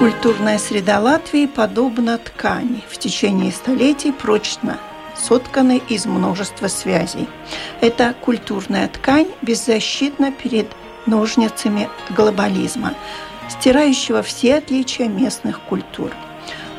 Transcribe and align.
Культурная 0.00 0.56
среда 0.56 0.98
Латвии 0.98 1.44
подобна 1.44 2.16
ткани, 2.16 2.82
в 2.88 2.96
течение 2.96 3.52
столетий 3.52 4.12
прочно 4.12 4.78
сотканной 5.14 5.82
из 5.90 6.06
множества 6.06 6.68
связей. 6.68 7.28
Эта 7.82 8.14
культурная 8.18 8.88
ткань 8.88 9.28
беззащитна 9.42 10.32
перед 10.32 10.68
ножницами 11.04 11.90
глобализма, 12.16 12.94
стирающего 13.50 14.22
все 14.22 14.54
отличия 14.54 15.06
местных 15.06 15.60
культур. 15.60 16.12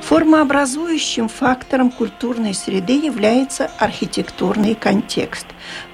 Формообразующим 0.02 1.30
фактором 1.30 1.92
культурной 1.92 2.56
среды 2.56 2.94
является 2.94 3.70
архитектурный 3.78 4.73
контекст. 4.73 5.45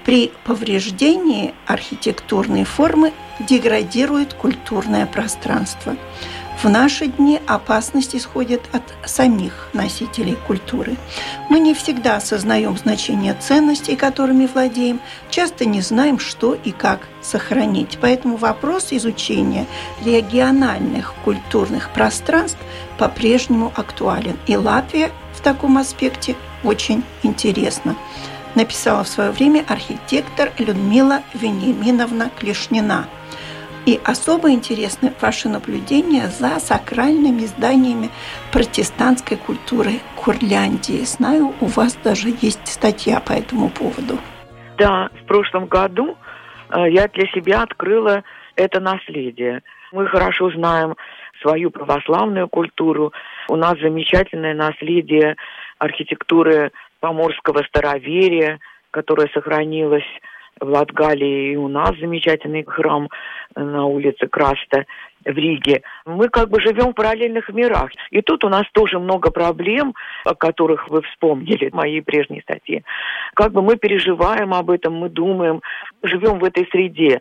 При 0.06 0.32
повреждении 0.44 1.52
архитектурной 1.66 2.64
формы 2.64 3.12
деградирует 3.38 4.32
культурное 4.32 5.04
пространство. 5.04 5.94
В 6.60 6.68
наши 6.68 7.06
дни 7.06 7.40
опасность 7.46 8.16
исходит 8.16 8.62
от 8.72 8.82
самих 9.08 9.68
носителей 9.74 10.36
культуры. 10.48 10.96
Мы 11.48 11.60
не 11.60 11.72
всегда 11.72 12.16
осознаем 12.16 12.76
значение 12.76 13.34
ценностей, 13.34 13.94
которыми 13.94 14.46
владеем, 14.46 15.00
часто 15.30 15.66
не 15.66 15.82
знаем, 15.82 16.18
что 16.18 16.54
и 16.54 16.72
как 16.72 17.06
сохранить. 17.22 17.98
Поэтому 18.00 18.36
вопрос 18.36 18.88
изучения 18.90 19.66
региональных 20.04 21.14
культурных 21.24 21.90
пространств 21.90 22.58
по-прежнему 22.98 23.72
актуален. 23.76 24.36
И 24.48 24.56
Латвия 24.56 25.12
в 25.34 25.40
таком 25.42 25.78
аспекте 25.78 26.34
очень 26.64 27.04
интересна 27.22 27.94
написала 28.56 29.04
в 29.04 29.08
свое 29.08 29.30
время 29.30 29.64
архитектор 29.68 30.50
Людмила 30.58 31.22
Вениаминовна 31.34 32.32
Клешнина– 32.36 33.06
и 33.88 33.98
особо 34.04 34.50
интересны 34.50 35.14
ваши 35.18 35.48
наблюдения 35.48 36.26
за 36.26 36.60
сакральными 36.60 37.46
зданиями 37.46 38.10
протестантской 38.52 39.38
культуры 39.38 39.92
Курляндии. 40.14 41.06
Знаю, 41.06 41.54
у 41.62 41.66
вас 41.66 41.96
даже 42.04 42.28
есть 42.42 42.68
статья 42.68 43.18
по 43.18 43.32
этому 43.32 43.70
поводу. 43.70 44.18
Да, 44.76 45.08
в 45.22 45.24
прошлом 45.24 45.64
году 45.64 46.18
э, 46.68 46.90
я 46.90 47.08
для 47.08 47.26
себя 47.28 47.62
открыла 47.62 48.24
это 48.56 48.78
наследие. 48.78 49.62
Мы 49.92 50.06
хорошо 50.06 50.50
знаем 50.50 50.94
свою 51.40 51.70
православную 51.70 52.46
культуру. 52.46 53.14
У 53.48 53.56
нас 53.56 53.78
замечательное 53.78 54.52
наследие 54.52 55.36
архитектуры 55.78 56.72
поморского 57.00 57.62
староверия, 57.62 58.58
которое 58.90 59.28
сохранилось 59.28 60.04
в 60.60 60.68
Латгалии, 60.68 61.52
и 61.52 61.56
у 61.56 61.68
нас 61.68 61.90
замечательный 61.98 62.64
храм 62.64 63.08
на 63.54 63.86
улице 63.86 64.26
Краста 64.26 64.84
в 65.24 65.36
Риге. 65.36 65.82
Мы 66.06 66.28
как 66.28 66.48
бы 66.48 66.60
живем 66.60 66.92
в 66.92 66.94
параллельных 66.94 67.48
мирах. 67.50 67.90
И 68.10 68.22
тут 68.22 68.44
у 68.44 68.48
нас 68.48 68.64
тоже 68.72 68.98
много 68.98 69.30
проблем, 69.30 69.94
о 70.24 70.34
которых 70.34 70.88
вы 70.88 71.02
вспомнили 71.02 71.68
в 71.70 71.74
моей 71.74 72.02
прежней 72.02 72.40
статье. 72.42 72.82
Как 73.34 73.52
бы 73.52 73.62
мы 73.62 73.76
переживаем 73.76 74.54
об 74.54 74.70
этом, 74.70 74.94
мы 74.94 75.08
думаем, 75.08 75.62
живем 76.02 76.38
в 76.38 76.44
этой 76.44 76.66
среде. 76.70 77.20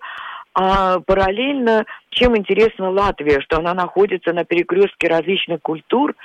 А 0.54 1.00
параллельно, 1.02 1.86
чем 2.10 2.36
интересна 2.36 2.90
Латвия, 2.90 3.42
что 3.42 3.58
она 3.58 3.76
находится 3.76 4.34
на 4.34 4.44
перекрестке 4.44 5.08
различных 5.08 5.62
культур, 5.62 6.16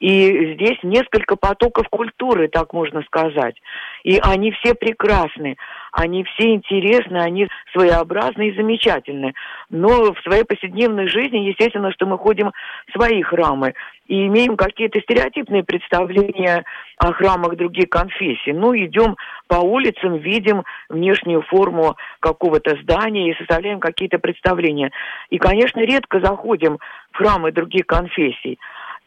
и 0.00 0.54
здесь 0.54 0.78
несколько 0.82 1.36
потоков 1.36 1.88
культуры, 1.88 2.48
так 2.48 2.72
можно 2.72 3.02
сказать. 3.02 3.56
И 4.04 4.18
они 4.22 4.52
все 4.52 4.74
прекрасны, 4.74 5.56
они 5.92 6.24
все 6.24 6.54
интересны, 6.54 7.18
они 7.18 7.48
своеобразны 7.72 8.48
и 8.48 8.56
замечательны. 8.56 9.34
Но 9.70 10.12
в 10.12 10.20
своей 10.22 10.44
повседневной 10.44 11.08
жизни, 11.08 11.48
естественно, 11.48 11.92
что 11.92 12.06
мы 12.06 12.18
ходим 12.18 12.52
в 12.86 12.92
свои 12.92 13.22
храмы 13.22 13.74
и 14.06 14.26
имеем 14.26 14.56
какие-то 14.56 15.00
стереотипные 15.00 15.64
представления 15.64 16.64
о 16.98 17.12
храмах 17.12 17.56
других 17.56 17.90
конфессий. 17.90 18.52
Ну, 18.52 18.74
идем 18.74 19.16
по 19.48 19.56
улицам, 19.56 20.16
видим 20.16 20.64
внешнюю 20.88 21.42
форму 21.42 21.96
какого-то 22.20 22.76
здания 22.82 23.30
и 23.30 23.36
составляем 23.36 23.80
какие-то 23.80 24.18
представления. 24.18 24.92
И, 25.30 25.38
конечно, 25.38 25.80
редко 25.80 26.20
заходим 26.20 26.78
в 27.12 27.16
храмы 27.16 27.52
других 27.52 27.86
конфессий. 27.86 28.58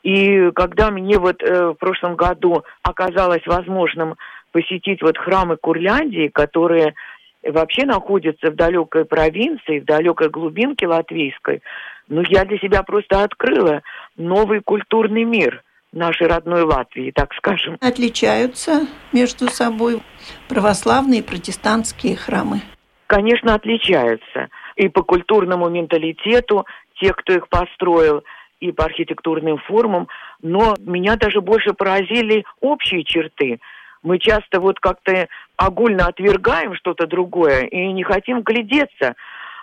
И 0.03 0.49
когда 0.55 0.89
мне 0.89 1.19
вот 1.19 1.43
э, 1.43 1.69
в 1.69 1.73
прошлом 1.75 2.15
году 2.15 2.63
оказалось 2.81 3.45
возможным 3.45 4.15
посетить 4.51 5.01
вот 5.01 5.17
храмы 5.17 5.57
Курляндии, 5.57 6.27
которые 6.27 6.95
вообще 7.43 7.85
находятся 7.85 8.51
в 8.51 8.55
далекой 8.55 9.05
провинции, 9.05 9.79
в 9.79 9.85
далекой 9.85 10.29
глубинке 10.29 10.87
латвийской, 10.87 11.61
ну, 12.07 12.23
я 12.27 12.45
для 12.45 12.57
себя 12.57 12.83
просто 12.83 13.23
открыла 13.23 13.83
новый 14.17 14.61
культурный 14.61 15.23
мир 15.23 15.63
нашей 15.93 16.27
родной 16.27 16.63
Латвии, 16.63 17.11
так 17.11 17.33
скажем. 17.33 17.77
Отличаются 17.81 18.87
между 19.13 19.47
собой 19.47 20.01
православные 20.47 21.19
и 21.19 21.23
протестантские 21.23 22.15
храмы? 22.15 22.61
Конечно, 23.07 23.53
отличаются. 23.53 24.49
И 24.77 24.87
по 24.87 25.03
культурному 25.03 25.69
менталитету 25.69 26.65
тех, 26.99 27.15
кто 27.17 27.33
их 27.33 27.47
построил– 27.49 28.23
и 28.61 28.71
по 28.71 28.85
архитектурным 28.85 29.57
формам, 29.57 30.07
но 30.41 30.75
меня 30.79 31.17
даже 31.17 31.41
больше 31.41 31.73
поразили 31.73 32.45
общие 32.61 33.03
черты. 33.03 33.59
Мы 34.03 34.19
часто 34.19 34.61
вот 34.61 34.79
как-то 34.79 35.27
огульно 35.57 36.07
отвергаем 36.07 36.75
что-то 36.75 37.07
другое 37.07 37.63
и 37.63 37.91
не 37.91 38.03
хотим 38.03 38.41
глядеться. 38.41 39.15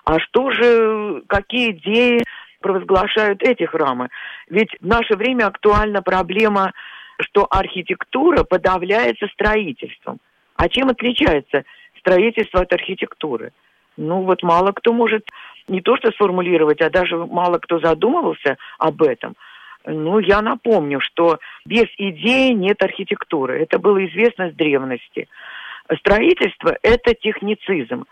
А 0.04 0.18
что 0.18 0.50
же, 0.50 1.22
какие 1.26 1.70
идеи 1.72 2.22
провозглашают 2.60 3.42
эти 3.42 3.64
храмы? 3.64 4.08
Ведь 4.48 4.70
в 4.80 4.86
наше 4.86 5.16
время 5.16 5.46
актуальна 5.46 6.02
проблема, 6.02 6.72
что 7.20 7.46
архитектура 7.50 8.44
подавляется 8.44 9.26
строительством. 9.28 10.18
А 10.56 10.68
чем 10.68 10.88
отличается 10.88 11.64
строительство 11.98 12.60
от 12.62 12.72
архитектуры? 12.72 13.52
Ну 13.98 14.22
вот 14.22 14.44
мало 14.44 14.70
кто 14.70 14.92
может 14.92 15.28
не 15.66 15.80
то 15.80 15.96
что 15.96 16.12
сформулировать, 16.12 16.80
а 16.80 16.88
даже 16.88 17.16
мало 17.16 17.58
кто 17.58 17.80
задумывался 17.80 18.56
об 18.78 19.02
этом. 19.02 19.34
Ну, 19.84 20.20
я 20.20 20.40
напомню, 20.40 21.00
что 21.00 21.38
без 21.66 21.86
идеи 21.98 22.52
нет 22.52 22.82
архитектуры. 22.82 23.60
Это 23.60 23.78
было 23.78 24.04
известно 24.06 24.50
с 24.50 24.54
древности. 24.54 25.28
Строительство– 25.98 26.76
это 26.82 27.14
техницизм. 27.14 28.04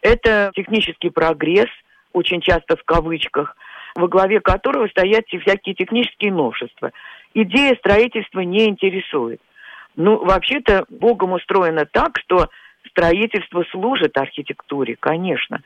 Это 0.00 0.50
технический 0.54 1.10
прогресс, 1.10 1.70
очень 2.12 2.40
часто 2.40 2.76
в 2.76 2.84
кавычках, 2.84 3.56
во 3.96 4.08
главе 4.08 4.40
которого 4.40 4.88
стоят 4.88 5.24
всякие 5.26 5.74
технические 5.74 6.32
новшества. 6.32 6.92
Идея 7.34 7.74
строительства 7.76 8.40
не 8.40 8.66
интересует. 8.66 9.40
Ну, 9.96 10.24
вообще-то, 10.24 10.84
Богом 10.88 11.32
устроено 11.32 11.84
так, 11.84 12.18
что 12.18 12.48
строительство 12.88 13.64
служит 13.70 14.16
архитектуре, 14.16 14.96
конечно. 14.98 15.60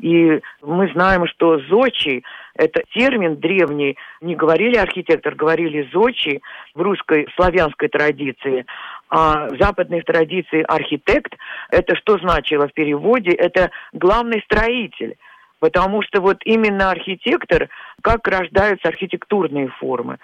И 0.00 0.40
мы 0.62 0.90
знаем, 0.92 1.26
что 1.28 1.58
зодчий– 1.68 2.24
это 2.56 2.82
термин 2.92 3.36
древний. 3.36 3.96
Не 4.20 4.34
говорили 4.34 4.76
архитектор, 4.76 5.34
говорили 5.34 5.88
зодчий 5.92 6.42
в 6.74 6.82
русской 6.82 7.28
славянской 7.36 7.88
традиции. 7.88 8.66
А 9.10 9.48
в 9.48 9.58
западной 9.60 10.02
традиции 10.02 10.64
архитект– 10.66 11.34
это 11.70 11.94
что 11.96 12.18
значило 12.18 12.66
в 12.66 12.72
переводе? 12.72 13.30
Это 13.30 13.70
главный 13.92 14.42
строитель. 14.42 15.16
Потому 15.60 16.02
что 16.02 16.20
вот 16.20 16.38
именно 16.44 16.90
архитектор, 16.90 17.68
как 18.02 18.26
рождаются 18.26 18.88
архитектурные 18.88 19.68
формы. 19.68 20.18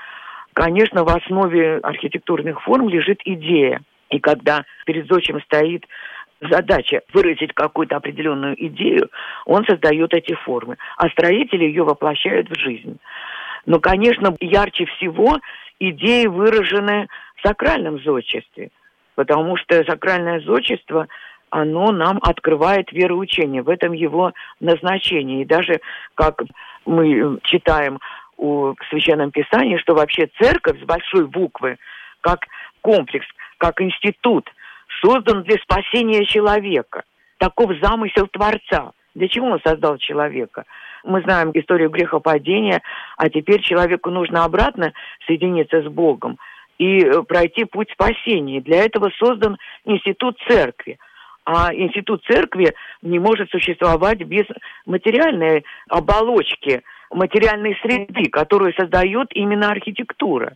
Конечно, 0.55 1.05
в 1.05 1.09
основе 1.09 1.77
архитектурных 1.77 2.61
форм 2.63 2.89
лежит 2.89 3.21
идея. 3.25 3.81
И 4.11 4.19
когда 4.19 4.65
перед 4.87 5.07
зодчим 5.07 5.41
стоит 5.43 5.87
задача 6.41 7.03
выразить 7.13 7.53
какую-то 7.55 7.97
определенную 7.97 8.55
идею, 8.67 9.11
он 9.45 9.65
создает 9.65 10.15
эти 10.15 10.35
формы, 10.35 10.77
а 10.97 11.09
строители 11.09 11.65
ее 11.65 11.85
воплощают 11.85 12.49
в 12.49 12.59
жизнь. 12.59 12.99
Но, 13.67 13.81
конечно, 13.81 14.35
ярче 14.41 14.87
всего 14.87 15.39
идеи 15.79 16.27
выражены 16.27 17.09
в 17.37 17.47
сакральном 17.47 17.99
зодчестве, 18.01 18.71
потому 19.15 19.57
что 19.57 19.85
сакральное 19.85 20.41
зодчество 20.41 21.09
оно 21.51 21.93
нам 21.93 22.19
открывает 22.23 22.93
вероучение. 22.93 23.63
В 23.63 23.71
этом 23.71 23.93
его 23.93 24.33
назначение. 24.61 25.43
И 25.43 25.47
даже, 25.47 25.81
как 26.15 26.43
мы 26.85 27.39
читаем 27.43 27.99
в 28.37 28.77
Священном 28.91 29.31
Писании, 29.31 29.79
что 29.79 29.95
вообще 29.95 30.29
церковь 30.41 30.81
с 30.81 30.85
большой 30.85 31.27
буквы, 31.27 31.79
как 32.21 32.47
комплекс, 32.83 33.27
как 33.59 33.81
институт, 33.81 34.49
создан 35.01 35.43
для 35.43 35.57
спасения 35.59 36.25
человека. 36.25 37.03
Таков 37.39 37.73
замысел 37.81 38.27
Творца. 38.29 38.93
Для 39.15 39.29
чего 39.29 39.47
он 39.47 39.61
создал 39.65 39.99
человека? 39.99 40.65
Мы 41.05 41.23
знаем 41.23 41.51
историю 41.55 41.91
грехопадения, 41.91 42.83
а 43.17 43.29
теперь 43.29 43.63
человеку 43.63 44.11
нужно 44.11 44.45
обратно 44.45 44.93
соединиться 45.27 45.83
с 45.83 45.87
Богом 45.87 46.39
и 46.79 47.01
э, 47.01 47.23
пройти 47.23 47.65
путь 47.65 47.91
спасения. 47.93 48.61
Для 48.61 48.85
этого 48.85 49.11
создан 49.19 49.59
институт 49.85 50.37
церкви. 50.49 50.99
А 51.45 51.73
институт 51.73 52.23
церкви 52.25 52.75
не 53.03 53.19
может 53.19 53.51
существовать 53.51 54.19
без 54.19 54.45
материальной 54.85 55.65
оболочки, 55.89 56.83
материальной 57.11 57.77
среды, 57.83 58.29
которую 58.31 58.75
создает 58.75 59.29
именно 59.33 59.71
архитектура. 59.71 60.55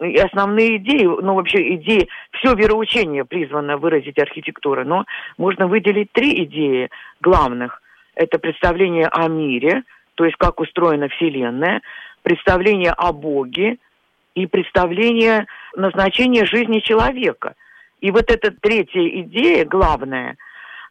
И 0.00 0.16
основные 0.16 0.76
идеи, 0.78 1.04
ну 1.04 1.34
вообще 1.34 1.76
идеи, 1.76 2.08
все 2.32 2.54
вероучение 2.54 3.24
призвано 3.24 3.76
выразить 3.76 4.18
архитектура, 4.18 4.84
но 4.84 5.04
можно 5.38 5.68
выделить 5.68 6.10
три 6.12 6.44
идеи 6.44 6.90
главных. 7.20 7.80
Это 8.14 8.38
представление 8.38 9.06
о 9.06 9.28
мире, 9.28 9.82
то 10.16 10.24
есть 10.24 10.36
как 10.36 10.60
устроена 10.60 11.08
Вселенная, 11.08 11.80
представление 12.22 12.92
о 12.92 13.12
Боге 13.12 13.76
и 14.34 14.46
представление 14.46 15.46
назначения 15.76 16.44
жизни 16.44 16.80
человека. 16.80 17.54
И 18.00 18.10
вот 18.10 18.30
эта 18.30 18.50
третья 18.50 19.06
идея, 19.06 19.64
главная, 19.64 20.36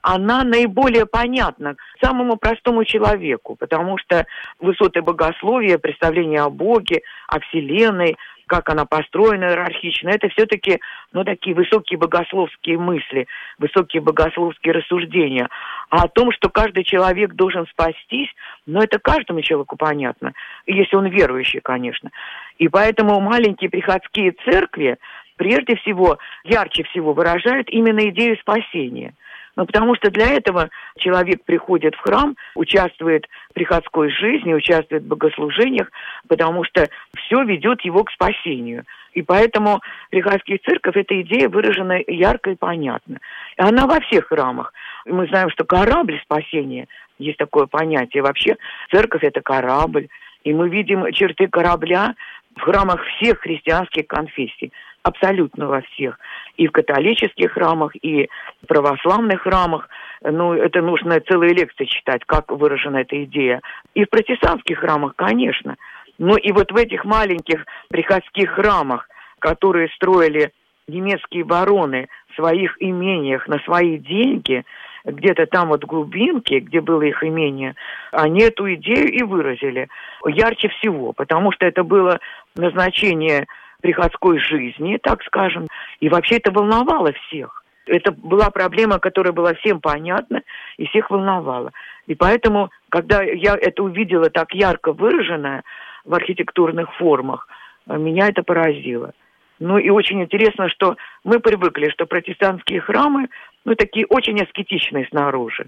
она 0.03 0.43
наиболее 0.43 1.05
понятна 1.05 1.75
самому 2.01 2.35
простому 2.37 2.83
человеку, 2.85 3.55
потому 3.55 3.97
что 3.97 4.27
высоты 4.59 5.01
богословия, 5.01 5.77
представление 5.77 6.41
о 6.41 6.49
Боге, 6.49 7.01
о 7.27 7.39
Вселенной– 7.39 8.15
как 8.45 8.69
она 8.69 8.85
построена 8.85 9.45
иерархично, 9.45 10.09
это 10.09 10.29
все-таки, 10.29 10.79
ну, 11.11 11.23
такие 11.23 11.55
высокие 11.55 11.97
богословские 11.97 12.77
мысли, 12.77 13.27
высокие 13.57 14.01
богословские 14.01 14.73
рассуждения. 14.73 15.49
А 15.89 16.03
о 16.03 16.07
том, 16.07 16.31
что 16.31 16.49
каждый 16.49 16.83
человек 16.83 17.33
должен 17.33 17.65
спастись, 17.67 18.29
ну, 18.65 18.81
это 18.81 18.99
каждому 18.99 19.41
человеку 19.41 19.75
понятно, 19.75 20.33
если 20.67 20.95
он 20.95 21.07
верующий, 21.07 21.61
конечно. 21.61 22.11
И 22.57 22.67
поэтому 22.67 23.19
маленькие 23.21 23.69
приходские 23.69 24.35
церкви, 24.45 24.97
прежде 25.37 25.75
всего, 25.77 26.17
ярче 26.43 26.83
всего 26.83 27.13
выражают 27.13 27.69
именно 27.69 28.07
идею 28.09 28.37
спасения– 28.37 29.13
ну, 29.55 29.65
потому 29.65 29.95
что 29.95 30.09
для 30.09 30.29
этого 30.29 30.69
человек 30.97 31.43
приходит 31.45 31.95
в 31.95 31.99
храм, 31.99 32.35
участвует 32.55 33.27
в 33.49 33.53
приходской 33.53 34.09
жизни, 34.09 34.53
участвует 34.53 35.03
в 35.03 35.07
богослужениях, 35.07 35.91
потому 36.27 36.63
что 36.63 36.89
все 37.15 37.43
ведет 37.43 37.81
его 37.81 38.03
к 38.03 38.11
спасению. 38.11 38.85
И 39.13 39.21
поэтому 39.21 39.81
приходская 40.09 40.59
церковь, 40.67 40.95
эта 40.95 41.21
идея 41.21 41.49
выражена 41.49 41.99
ярко 42.07 42.51
и 42.51 42.55
понятно. 42.55 43.19
И 43.57 43.61
она 43.61 43.85
во 43.85 43.99
всех 44.01 44.27
храмах. 44.27 44.73
Мы 45.05 45.27
знаем, 45.27 45.51
что 45.51 45.65
корабль 45.65 46.19
спасения, 46.23 46.87
есть 47.19 47.37
такое 47.37 47.67
понятие. 47.67 48.23
Вообще 48.23 48.55
церковь– 48.91 49.21
это 49.23 49.41
корабль. 49.41 50.07
И 50.43 50.51
мы 50.51 50.67
видим 50.67 51.11
черты 51.13 51.47
корабля 51.47 52.15
в 52.55 52.61
храмах 52.61 53.01
всех 53.05 53.39
христианских 53.39 54.07
конфессий 54.07 54.71
абсолютно 55.03 55.67
во 55.67 55.81
всех. 55.81 56.17
И 56.57 56.67
в 56.67 56.71
католических 56.71 57.51
храмах, 57.51 57.95
и 58.01 58.29
в 58.61 58.67
православных 58.67 59.41
храмах. 59.41 59.89
Ну, 60.21 60.53
это 60.53 60.81
нужно 60.81 61.19
целые 61.21 61.53
лекции 61.53 61.85
читать, 61.85 62.21
как 62.25 62.51
выражена 62.51 62.97
эта 62.97 63.23
идея. 63.23 63.61
И 63.95 64.05
в 64.05 64.09
протестантских 64.09 64.79
храмах, 64.79 65.15
конечно. 65.15 65.75
Но 66.17 66.37
и 66.37 66.51
вот 66.51 66.71
в 66.71 66.75
этих 66.75 67.05
маленьких 67.05 67.65
приходских 67.89 68.51
храмах, 68.51 69.09
которые 69.39 69.89
строили 69.95 70.51
немецкие 70.87 71.43
бароны 71.43 72.07
в 72.29 72.35
своих 72.35 72.75
имениях 72.79 73.47
на 73.47 73.59
свои 73.59 73.97
деньги, 73.97 74.63
где-то 75.05 75.45
там 75.47 75.69
вот 75.69 75.83
в 75.83 75.87
глубинке, 75.87 76.59
где 76.59 76.81
было 76.81 77.01
их 77.01 77.23
имение, 77.23 77.75
они 78.11 78.41
эту 78.43 78.73
идею 78.75 79.11
и 79.11 79.23
выразили 79.23 79.89
ярче 80.25 80.69
всего, 80.69 81.13
потому 81.13 81.51
что 81.51 81.65
это 81.65 81.83
было 81.83 82.19
назначение 82.55 83.47
приходской 83.83 84.39
жизни, 84.39 84.97
так 84.97 85.21
скажем. 85.23 85.67
И 85.99 86.07
вообще 86.07 86.37
это 86.37 86.51
волновало 86.51 87.11
всех. 87.11 87.63
Это 87.85 88.13
была 88.13 88.49
проблема, 88.49 88.97
которая 88.97 89.33
была 89.33 89.53
всем 89.55 89.81
понятна 89.81 90.41
и 90.77 90.85
всех 90.87 91.11
волновала. 91.11 91.71
И 92.07 92.15
поэтому, 92.15 92.69
когда 92.87 93.21
я 93.21 93.55
это 93.55 93.83
увидела 93.83 94.29
так 94.29 94.53
ярко 94.53 94.93
выраженное 94.93 95.63
в 96.05 96.15
архитектурных 96.15 96.95
формах, 96.95 97.49
меня 97.85 98.29
это 98.29 98.41
поразило. 98.41 99.11
Ну 99.59 99.77
и 99.77 99.89
очень 99.89 100.21
интересно, 100.21 100.69
что 100.69 100.95
мы 101.25 101.41
привыкли, 101.41 101.89
что 101.89 102.05
протестантские 102.05 102.79
храмы, 102.79 103.27
ну, 103.65 103.75
такие 103.75 104.05
очень 104.05 104.41
аскетичные 104.41 105.07
снаружи. 105.07 105.67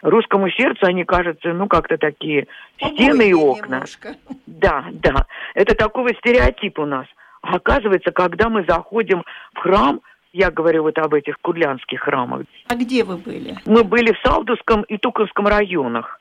Русскому 0.00 0.48
сердцу 0.50 0.86
они 0.86 1.04
кажутся, 1.04 1.52
ну, 1.52 1.68
как-то 1.68 1.98
такие 1.98 2.46
стены 2.78 3.28
и 3.28 3.34
окна. 3.34 3.74
Немножко. 3.74 4.14
Да, 4.46 4.86
да. 4.90 5.26
Это 5.54 5.74
такой 5.74 6.14
стереотип 6.14 6.78
у 6.78 6.86
нас– 6.86 7.06
а 7.42 7.56
оказывается, 7.56 8.12
когда 8.12 8.48
мы 8.48 8.64
заходим 8.66 9.24
в 9.54 9.58
храм, 9.58 10.00
я 10.32 10.50
говорю 10.50 10.82
вот 10.84 10.96
об 10.98 11.12
этих 11.14 11.36
курлянских 11.42 12.00
храмах. 12.00 12.42
А 12.68 12.74
где 12.74 13.04
вы 13.04 13.16
были? 13.16 13.54
Мы 13.66 13.84
были 13.84 14.12
в 14.12 14.26
Салдовском 14.26 14.82
и 14.82 14.96
Туковском 14.96 15.46
районах. 15.46 16.18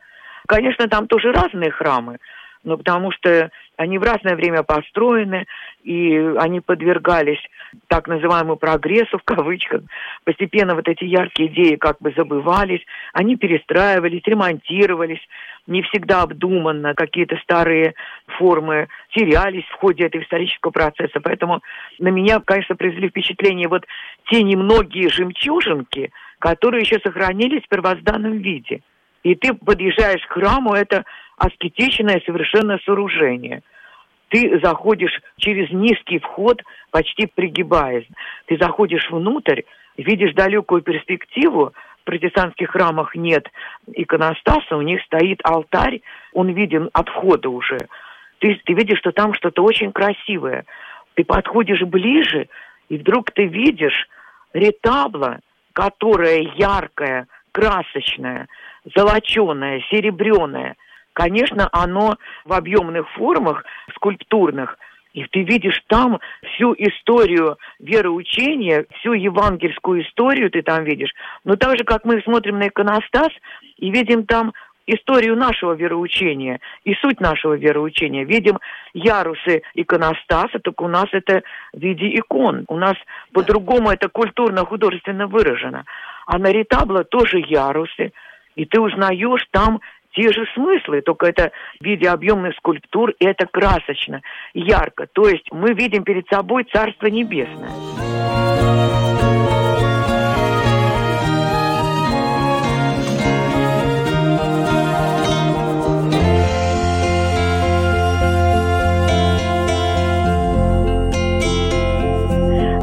Конечно, 0.48 0.88
там 0.88 1.08
тоже 1.08 1.32
разные 1.32 1.72
храмы, 1.72 2.18
но 2.64 2.78
потому 2.78 3.12
что 3.12 3.50
они 3.78 3.98
в 3.98 4.04
разное 4.04 4.36
время 4.36 4.64
построены, 4.64 5.46
и 5.84 6.16
они 6.38 6.62
подвергались 6.62 7.42
так 7.88 8.08
называемому 8.08 8.58
прогрессу, 8.58 9.18
в 9.18 9.24
кавычках. 9.24 9.82
Постепенно 10.24 10.76
вот 10.76 10.88
эти 10.88 11.04
яркие 11.06 11.50
идеи 11.50 11.76
как 11.76 11.98
бы 12.00 12.14
забывались, 12.16 12.82
они 13.14 13.38
перестраивались, 13.38 14.22
ремонтировались, 14.26 15.22
не 15.68 15.82
всегда 15.84 16.22
обдуманно, 16.22 16.94
какие-то 16.94 17.38
старые 17.38 17.96
формы 18.38 18.88
терялись 19.12 19.66
в 19.66 19.76
ходе 19.76 20.06
этого 20.06 20.22
исторического 20.22 20.72
процесса. 20.72 21.20
Поэтому 21.22 21.62
на 21.98 22.10
меня, 22.10 22.40
конечно, 22.40 22.76
произвели 22.76 23.10
впечатление 23.10 23.68
вот 23.68 23.86
те 24.30 24.44
немногие 24.44 25.10
жемчужинки, 25.10 26.12
которые 26.40 26.82
еще 26.82 27.00
сохранились 27.00 27.64
в 27.64 27.70
первозданном 27.70 28.40
виде. 28.40 28.82
И 29.24 29.36
ты 29.36 29.54
подъезжаешь 29.54 30.26
к 30.26 30.34
храму, 30.34 30.74
это 30.74 31.06
аскетичное 31.42 32.22
совершенно 32.26 32.78
сооружение. 32.86 33.64
Ты 34.30 34.60
заходишь 34.64 35.20
через 35.38 35.72
низкий 35.72 36.20
вход, 36.20 36.62
почти 36.92 37.26
пригибаясь. 37.26 38.06
Ты 38.46 38.58
заходишь 38.58 39.10
внутрь, 39.10 39.64
видишь 39.98 40.36
далекую 40.36 40.82
перспективу, 40.82 41.74
в 42.02 42.04
протестантских 42.04 42.70
храмах 42.70 43.16
нет 43.16 43.48
иконостаса, 43.94 44.78
у 44.78 44.82
них 44.82 45.02
стоит 45.04 45.40
алтарь, 45.44 46.02
он 46.34 46.50
виден 46.50 46.90
от 46.94 47.10
входа 47.10 47.50
уже. 47.50 47.78
Ты, 48.40 48.60
ты 48.64 48.74
видишь, 48.74 49.00
что 49.00 49.12
там 49.12 49.34
что-то 49.34 49.64
очень 49.64 49.92
красивое. 49.92 50.66
Ты 51.16 51.24
подходишь 51.24 51.82
ближе, 51.82 52.48
и 52.90 52.98
вдруг 52.98 53.32
ты 53.32 53.46
видишь 53.46 54.08
ретабло, 54.54 55.40
которое 55.74 56.42
яркое, 56.56 57.28
красочное, 57.52 58.48
золоченое, 58.96 59.82
серебряное. 59.92 60.76
Конечно, 61.14 61.70
оно 61.72 62.18
в 62.46 62.54
объемных 62.54 63.10
формах, 63.12 63.64
скульптурных– 63.96 64.78
и 65.14 65.26
ты 65.26 65.44
видишь 65.44 65.82
там 65.88 66.20
всю 66.54 66.74
историю 66.74 67.58
вероучения, 67.80 68.86
всю 69.00 69.14
евангельскую 69.14 70.04
историю 70.04 70.50
ты 70.50 70.62
там 70.62 70.84
видишь. 70.84 71.12
Но 71.44 71.56
так 71.56 71.78
же, 71.78 71.84
как 71.84 72.06
мы 72.06 72.22
смотрим 72.22 72.60
на 72.60 72.68
иконостас 72.68 73.30
и 73.78 73.92
видим 73.92 74.26
там 74.26 74.54
историю 74.88 75.36
нашего 75.36 75.74
вероучения 75.74 76.60
и 76.84 76.94
суть 76.96 77.20
нашего 77.20 77.54
вероучения. 77.54 78.26
Видим 78.26 78.60
ярусы 78.94 79.62
иконостаса, 79.74 80.60
только 80.60 80.84
у 80.84 80.88
нас 80.88 81.08
это 81.12 81.44
в 81.74 81.80
виде 81.80 82.16
икон. 82.16 82.66
У 82.68 82.78
нас 82.78 82.96
по-другому 83.34 83.92
это 83.92 84.10
культурно-художественно 84.10 85.28
выражено. 85.28 85.86
А 86.26 86.38
на 86.38 86.52
ретабло 86.52 87.04
тоже 87.04 87.40
ярусы. 87.40 88.12
И 88.56 88.66
ты 88.66 88.80
узнаешь 88.82 89.46
там 89.52 89.82
те 90.14 90.32
же 90.32 90.46
смыслы, 90.54 91.02
только 91.02 91.28
это 91.28 91.52
в 91.80 91.84
виде 91.84 92.10
объемных 92.10 92.56
скульптур, 92.56 93.12
и 93.12 93.26
это 93.26 93.46
красочно, 93.46 94.22
ярко. 94.54 95.08
То 95.12 95.28
есть 95.28 95.52
мы 95.52 95.74
видим 95.74 96.04
перед 96.04 96.28
собой 96.28 96.66
Царство 96.72 97.08
Небесное. 97.08 97.70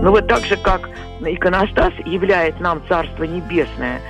Но 0.01 0.13
вот 0.13 0.27
так 0.27 0.45
же, 0.45 0.57
как 0.57 0.89
иконостас 1.21 1.93
являет 2.07 2.61
нам 2.61 2.81
Царство 2.89 3.25
Небесное 3.25 4.01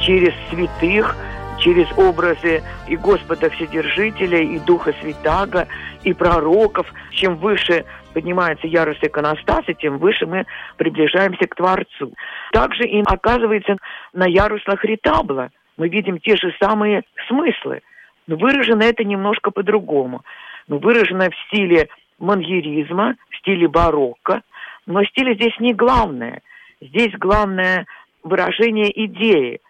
через 0.00 0.32
святых, 0.48 1.14
через 1.62 1.86
образы 1.96 2.62
и 2.88 2.96
Господа 2.96 3.48
Вседержителя, 3.50 4.38
и 4.38 4.58
Духа 4.58 4.92
Святаго, 5.00 5.68
и 6.02 6.12
пророков. 6.12 6.92
Чем 7.12 7.36
выше 7.36 7.84
поднимается 8.12 8.66
ярус 8.66 8.98
иконостаса, 9.00 9.72
тем 9.74 9.98
выше 9.98 10.26
мы 10.26 10.44
приближаемся 10.76 11.46
к 11.46 11.54
Творцу. 11.54 12.12
Также 12.52 12.84
им 12.84 13.04
оказывается 13.06 13.76
на 14.12 14.26
ярусах 14.26 14.84
ретабла. 14.84 15.50
Мы 15.76 15.88
видим 15.88 16.18
те 16.18 16.36
же 16.36 16.54
самые 16.60 17.02
смыслы. 17.28 17.80
Но 18.26 18.36
выражено 18.36 18.82
это 18.82 19.04
немножко 19.04 19.50
по-другому. 19.50 20.22
Но 20.68 20.78
выражено 20.78 21.30
в 21.30 21.34
стиле 21.46 21.88
мангеризма, 22.18 23.14
в 23.30 23.36
стиле 23.36 23.68
барокко. 23.68 24.42
Но 24.86 25.04
стиль 25.04 25.34
здесь 25.34 25.58
не 25.60 25.74
главное. 25.74 26.40
Здесь 26.80 27.12
главное 27.18 27.86
выражение 28.22 28.90
идеи. 29.06 29.60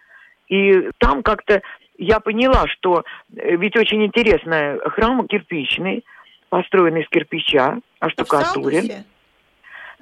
И 0.49 0.89
там 0.99 1.23
как-то 1.23 1.61
я 1.97 2.19
поняла, 2.19 2.67
что 2.67 3.03
э, 3.35 3.55
ведь 3.55 3.75
очень 3.75 4.03
интересно, 4.05 4.77
храм 4.85 5.27
кирпичный, 5.27 6.03
построенный 6.49 7.01
из 7.01 7.09
кирпича, 7.09 7.79
оштукатурен. 7.99 9.05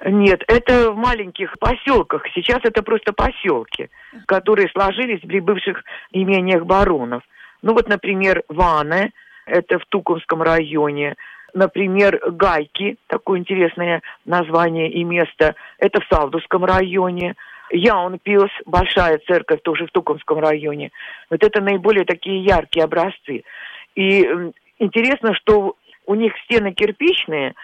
Нет, 0.04 0.42
это 0.48 0.90
в 0.90 0.96
маленьких 0.96 1.58
поселках. 1.58 2.24
Сейчас 2.34 2.58
это 2.64 2.82
просто 2.82 3.12
поселки, 3.12 3.88
которые 4.26 4.68
сложились 4.68 5.20
при 5.20 5.38
бывших 5.38 5.84
имениях 6.10 6.64
баронов. 6.64 7.22
Ну 7.62 7.72
вот, 7.72 7.88
например, 7.88 8.42
Ване, 8.48 9.12
это 9.46 9.78
в 9.78 9.86
Тукумском 9.86 10.42
районе. 10.42 11.14
Например, 11.54 12.18
Гайки, 12.30 12.96
такое 13.06 13.38
интересное 13.38 14.02
название 14.24 14.90
и 14.90 15.04
место, 15.04 15.54
это 15.78 16.00
в 16.00 16.06
Савдусском 16.12 16.64
районе. 16.64 17.36
Яунпилс, 17.72 18.50
большая 18.66 19.18
церковь 19.26 19.62
тоже 19.62 19.86
в 19.86 19.90
Тукумском 19.90 20.38
районе. 20.38 20.90
Вот 21.30 21.42
это 21.42 21.60
наиболее 21.60 22.04
такие 22.04 22.44
яркие 22.44 22.84
образцы. 22.84 23.44
И 23.94 24.28
интересно, 24.78 25.34
что 25.34 25.76
у 26.06 26.14
них 26.14 26.32
стены 26.44 26.72
кирпичные, 26.72 27.54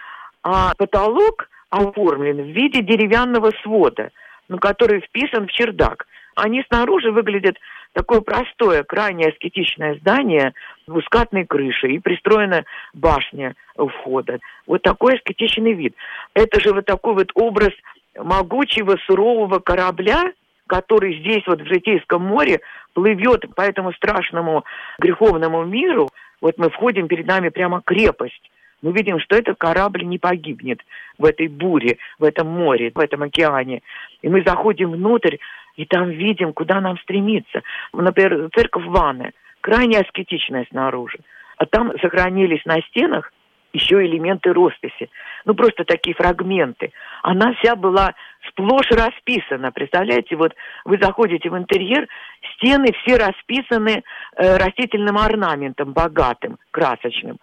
а 0.43 0.73
потолок 0.77 1.49
оформлен 1.69 2.41
в 2.41 2.47
виде 2.47 2.81
деревянного 2.81 3.51
свода, 3.63 4.09
ну, 4.47 4.57
который 4.57 5.01
вписан 5.01 5.47
в 5.47 5.51
чердак. 5.51 6.07
Они 6.35 6.63
снаружи 6.67 7.11
выглядят 7.11 7.57
такое 7.93 8.21
простое, 8.21 8.83
крайне 8.83 9.27
аскетичное 9.27 9.95
здание 9.95 10.53
с 10.83 10.91
двускатной 10.91 11.45
крышей 11.45 11.95
и 11.95 11.99
пристроена 11.99 12.63
башня 12.93 13.55
у 13.75 13.87
входа. 13.87 14.39
Вот 14.65 14.81
такой 14.81 15.15
аскетичный 15.15 15.73
вид. 15.73 15.95
Это 16.33 16.59
же 16.59 16.73
вот 16.73 16.85
такой 16.85 17.13
вот 17.13 17.31
образ 17.35 17.71
могучего 18.23 18.97
сурового 19.05 19.59
корабля, 19.59 20.31
который 20.67 21.19
здесь 21.19 21.43
вот 21.47 21.61
в 21.61 21.65
Житейском 21.65 22.23
море 22.23 22.61
плывет 22.93 23.43
по 23.55 23.61
этому 23.61 23.91
страшному 23.93 24.65
греховному 24.99 25.65
миру. 25.65 26.09
Вот 26.41 26.57
мы 26.57 26.69
входим, 26.69 27.07
перед 27.07 27.27
нами 27.27 27.49
прямо 27.49 27.81
крепость. 27.83 28.49
Мы 28.81 28.93
видим, 28.93 29.19
что 29.19 29.35
этот 29.35 29.57
корабль 29.57 30.05
не 30.05 30.19
погибнет 30.19 30.79
в 31.17 31.25
этой 31.25 31.47
буре, 31.47 31.97
в 32.17 32.23
этом 32.23 32.47
море, 32.47 32.91
в 32.93 32.99
этом 32.99 33.23
океане. 33.23 33.81
И 34.21 34.29
мы 34.29 34.43
заходим 34.45 34.91
внутрь, 34.91 35.37
и 35.75 35.85
там 35.85 36.09
видим, 36.09 36.53
куда 36.53 36.79
нам 36.79 36.97
стремиться. 36.99 37.61
Например, 37.93 38.49
церковь 38.55 38.85
Ванны, 38.85 39.31
крайне 39.61 39.99
аскетичная 39.99 40.65
снаружи. 40.69 41.19
А 41.57 41.65
там 41.65 41.91
сохранились 41.99 42.63
на 42.65 42.81
стенах 42.83 43.33
еще 43.73 44.05
элементы 44.05 44.51
росписи. 44.51 45.09
Ну, 45.45 45.53
просто 45.53 45.83
такие 45.85 46.15
фрагменты. 46.15 46.91
Она 47.23 47.53
вся 47.53 47.75
была 47.75 48.13
сплошь 48.49 48.89
расписана. 48.91 49.71
Представляете, 49.71 50.35
вот 50.35 50.53
вы 50.85 50.97
заходите 51.01 51.49
в 51.49 51.57
интерьер, 51.57 52.07
стены 52.55 52.93
все 53.03 53.17
расписаны 53.17 54.03
э, 54.35 54.57
растительным 54.57 55.17
орнаментом, 55.17 55.93
богатым, 55.93 56.57
красочным. 56.71 57.37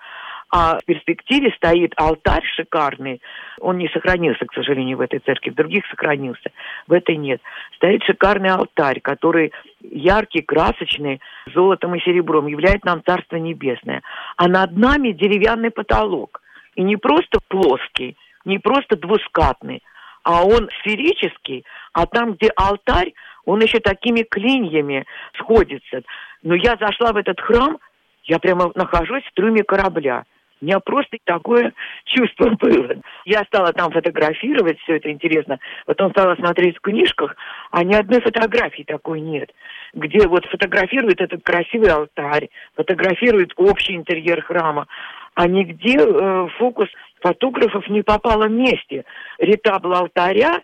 А 0.50 0.78
в 0.78 0.84
перспективе 0.84 1.52
стоит 1.56 1.92
алтарь 1.96 2.44
шикарный. 2.54 3.20
Он 3.60 3.78
не 3.78 3.88
сохранился, 3.88 4.46
к 4.46 4.54
сожалению, 4.54 4.98
в 4.98 5.00
этой 5.00 5.18
церкви. 5.18 5.50
В 5.50 5.54
других 5.54 5.84
сохранился. 5.86 6.50
В 6.86 6.92
этой 6.92 7.16
нет. 7.16 7.40
Стоит 7.76 8.04
шикарный 8.04 8.50
алтарь, 8.50 9.00
который 9.00 9.52
яркий, 9.80 10.42
красочный, 10.42 11.20
золотом 11.52 11.96
и 11.96 12.00
серебром, 12.00 12.46
являет 12.46 12.84
нам 12.84 13.02
Царство 13.04 13.36
Небесное. 13.36 14.02
А 14.36 14.46
над 14.46 14.76
нами 14.76 15.10
деревянный 15.10 15.70
потолок. 15.70 16.40
И 16.76 16.82
не 16.82 16.96
просто 16.96 17.40
плоский, 17.48 18.16
не 18.44 18.58
просто 18.58 18.96
двускатный, 18.96 19.82
а 20.22 20.44
он 20.44 20.68
сферический, 20.80 21.64
а 21.92 22.06
там, 22.06 22.34
где 22.34 22.50
алтарь, 22.56 23.12
он 23.44 23.60
еще 23.60 23.80
такими 23.80 24.22
клиньями 24.22 25.06
сходится. 25.38 26.02
Но 26.42 26.54
я 26.54 26.76
зашла 26.78 27.12
в 27.12 27.16
этот 27.16 27.40
храм, 27.40 27.78
я 28.24 28.38
прямо 28.38 28.70
нахожусь 28.74 29.24
в 29.24 29.32
трюме 29.34 29.62
корабля. 29.62 30.24
У 30.60 30.64
меня 30.64 30.80
просто 30.80 31.18
такое 31.24 31.72
чувство 32.04 32.50
было. 32.50 32.96
Я 33.24 33.44
стала 33.44 33.72
там 33.72 33.90
фотографировать, 33.90 34.78
все 34.80 34.96
это 34.96 35.10
интересно. 35.10 35.58
Потом 35.84 36.10
стала 36.10 36.34
смотреть 36.36 36.78
в 36.78 36.80
книжках, 36.80 37.36
а 37.70 37.84
ни 37.84 37.94
одной 37.94 38.20
фотографии 38.20 38.82
такой 38.82 39.20
нет. 39.20 39.50
Где 39.92 40.26
вот 40.26 40.46
фотографируют 40.46 41.20
этот 41.20 41.42
красивый 41.42 41.90
алтарь, 41.90 42.48
фотографируют 42.74 43.52
общий 43.56 43.94
интерьер 43.94 44.42
храма, 44.42 44.86
а 45.34 45.46
нигде 45.46 45.98
э, 45.98 46.48
фокус 46.58 46.88
фотографов 47.20 47.88
не 47.88 48.02
попало 48.02 48.46
вместе. 48.46 49.04
Ретабл 49.38 49.92
алтаря 49.92 50.62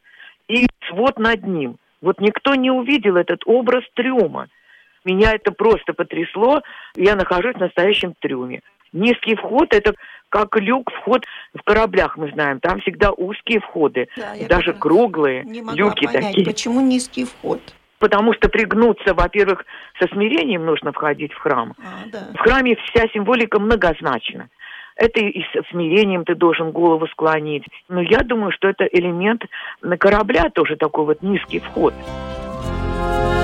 и 0.49 0.67
свод 0.89 1.19
над 1.19 1.47
ним. 1.47 1.77
Вот 2.01 2.21
никто 2.21 2.55
не 2.55 2.71
увидел 2.71 3.17
этот 3.17 3.43
образ 3.47 3.85
трюма. 3.95 4.49
Меня 5.05 5.33
это 5.33 5.53
просто 5.53 5.93
потрясло. 5.93 6.63
Я 6.97 7.17
нахожусь 7.17 7.55
в 7.55 7.61
настоящем 7.61 8.15
трюме. 8.19 8.61
Низкий 8.93 9.35
вход– 9.37 9.69
это 9.75 9.95
как 10.29 10.57
люк, 10.57 10.91
вход 11.01 11.25
в 11.55 11.63
кораблях, 11.63 12.17
мы 12.17 12.31
знаем. 12.31 12.59
Там 12.61 12.81
всегда 12.81 13.11
узкие 13.13 13.61
входы, 13.61 14.09
да, 14.17 14.33
даже 14.49 14.73
круглые 14.73 15.45
не 15.45 15.61
люки 15.75 16.07
понять, 16.07 16.29
такие. 16.29 16.47
Почему 16.47 16.81
низкий 16.81 17.25
вход? 17.25 17.61
Потому 17.99 18.33
что 18.35 18.49
пригнуться, 18.49 19.15
во-первых, 19.15 19.65
со 20.01 20.09
смирением 20.09 20.65
нужно 20.65 20.93
входить 20.93 21.33
в 21.33 21.39
храм. 21.39 21.75
А, 21.79 22.09
да. 22.11 22.19
В 22.35 22.39
храме 22.39 22.77
вся 22.77 23.07
символика 23.13 23.61
многозначна. 23.61 24.49
Это 24.97 25.21
и 25.21 25.43
с 25.43 25.71
смирением 25.71 26.25
ты 26.25 26.35
должен 26.35 26.73
голову 26.73 27.07
склонить. 27.09 27.65
Но 27.89 28.03
я 28.03 28.21
думаю, 28.21 28.53
что 28.53 28.69
это 28.69 28.85
элемент 28.85 29.45
на 29.83 29.97
корабля 29.97 30.51
тоже 30.51 30.77
такой 30.77 31.05
вот 31.05 31.23
низкий 31.23 31.61
вход. 31.61 31.95
мы 31.95 33.42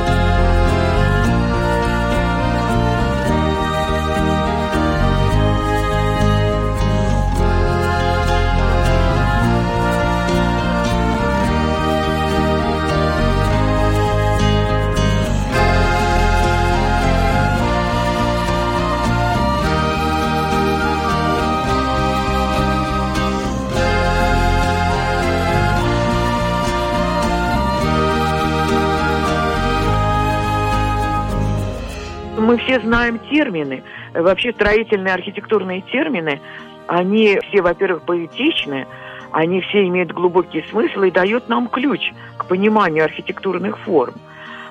все 32.69 32.81
знаем 32.81 33.19
термины, 33.31 33.83
вообще 34.13 34.53
строительные 34.53 35.15
архитектурные 35.15 35.81
термины, 35.81 36.39
они 36.87 37.39
все, 37.49 37.63
во-первых, 37.63 38.03
поэтичны, 38.03 38.87
они 39.33 39.63
все 39.63 39.87
имеют 39.87 40.13
глубокий 40.13 40.63
смысл 40.71 41.03
и 41.03 41.11
дают 41.11 41.49
нам 41.49 41.69
ключ 41.69 42.13
к 42.37 42.47
пониманию 42.47 43.05
архитектурных 43.05 43.79
форм. 43.81 44.15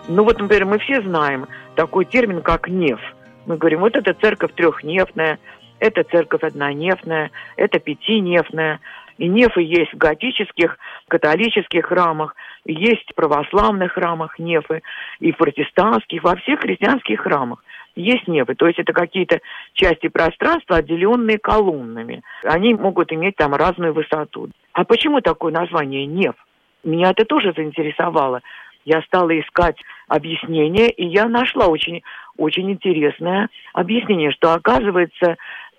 Ну 0.07 0.23
вот, 0.23 0.39
например, 0.39 0.65
мы 0.65 0.77
все 0.77 1.01
знаем 1.01 1.47
такой 1.75 2.05
термин, 2.05 2.41
как 2.41 2.67
неф. 2.67 2.99
Мы 3.47 3.57
говорим, 3.57 3.79
вот 3.79 3.95
эта 3.95 4.13
церковь 4.13 4.53
трехнефная, 4.53 5.39
это 5.79 6.03
церковь 6.03 6.43
однонефная, 6.43 7.31
это 7.55 7.79
пятинефная. 7.79 8.79
И 9.17 9.27
нефы 9.27 9.61
есть 9.61 9.93
в 9.93 9.97
готических, 9.97 10.77
католических 11.07 11.85
храмах, 11.85 12.35
есть 12.65 13.09
в 13.11 13.15
православных 13.15 13.93
храмах 13.93 14.37
нефы, 14.37 14.83
и 15.19 15.31
в 15.31 15.37
протестантских, 15.37 16.23
во 16.23 16.35
всех 16.35 16.59
христианских 16.59 17.21
храмах 17.21 17.63
есть 17.97 18.27
нефы. 18.27 18.55
То 18.55 18.67
есть 18.67 18.79
это 18.79 18.93
какие-то 18.93 19.39
части 19.73 20.07
пространства, 20.07 20.77
отделенные 20.77 21.37
колоннами. 21.39 22.21
Они 22.43 22.73
могут 22.73 23.11
иметь 23.11 23.35
там 23.35 23.53
разную 23.53 23.93
высоту. 23.93 24.49
А 24.73 24.83
почему 24.83 25.21
такое 25.21 25.51
название 25.51 26.05
неф? 26.05 26.35
Меня 26.83 27.11
это 27.11 27.25
тоже 27.25 27.53
заинтересовало. 27.55 28.41
Я 28.85 29.01
стала 29.01 29.37
искать 29.37 29.77
объяснение, 30.07 30.89
и 30.89 31.05
я 31.05 31.27
нашла 31.27 31.67
очень, 31.67 32.03
очень 32.37 32.71
интересное 32.71 33.49
объяснение, 33.73 34.31
что 34.31 34.53
оказывается 34.53 35.35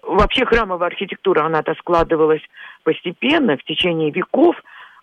Вообще 0.09 0.47
храмовая 0.47 0.89
архитектура, 0.89 1.45
она-то 1.45 1.75
складывалась 1.75 2.41
постепенно, 2.83 3.57
в 3.57 3.65
течение 3.65 4.11
веков, 4.11 4.57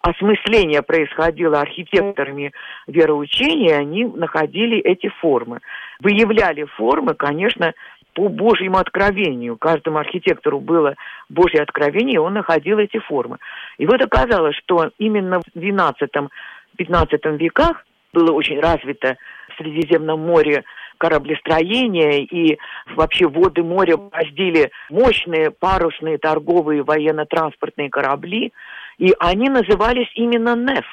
осмысление 0.06 0.84
происходило 0.84 1.60
архитекторами 1.60 2.54
вероучения, 2.86 3.78
они 3.78 4.06
находили 4.06 4.78
эти 4.78 5.08
формы. 5.08 5.62
Выявляли 6.00 6.66
формы, 6.66 7.16
конечно, 7.16 7.74
по 8.14 8.30
Божьему 8.30 8.78
откровению. 8.78 9.58
Каждому 9.58 9.98
архитектору 9.98 10.60
было 10.60 10.96
Божье 11.28 11.62
откровение, 11.62 12.16
и 12.16 12.20
он 12.20 12.34
находил 12.34 12.78
эти 12.78 13.00
формы. 13.00 13.40
И 13.80 13.88
вот 13.88 14.00
оказалось, 14.00 14.56
что 14.58 14.92
именно 15.00 15.40
в 15.40 15.58
XII-XV 15.58 17.38
веках 17.38 17.84
было 18.14 18.32
очень 18.32 18.60
развито 18.60 19.18
в 19.50 19.58
Средиземном 19.58 20.20
море 20.20 20.64
кораблестроение 20.98 22.24
и 22.24 22.58
вообще 22.96 23.28
воды 23.28 23.64
моря 23.64 23.98
бороздили 23.98 24.72
мощные 24.90 25.52
парусные 25.52 26.18
торговые 26.18 26.84
военно-транспортные 26.84 27.90
корабли, 27.90 28.54
и 28.98 29.14
они 29.20 29.50
назывались 29.50 30.10
именно 30.16 30.56
НЕФ. 30.56 30.86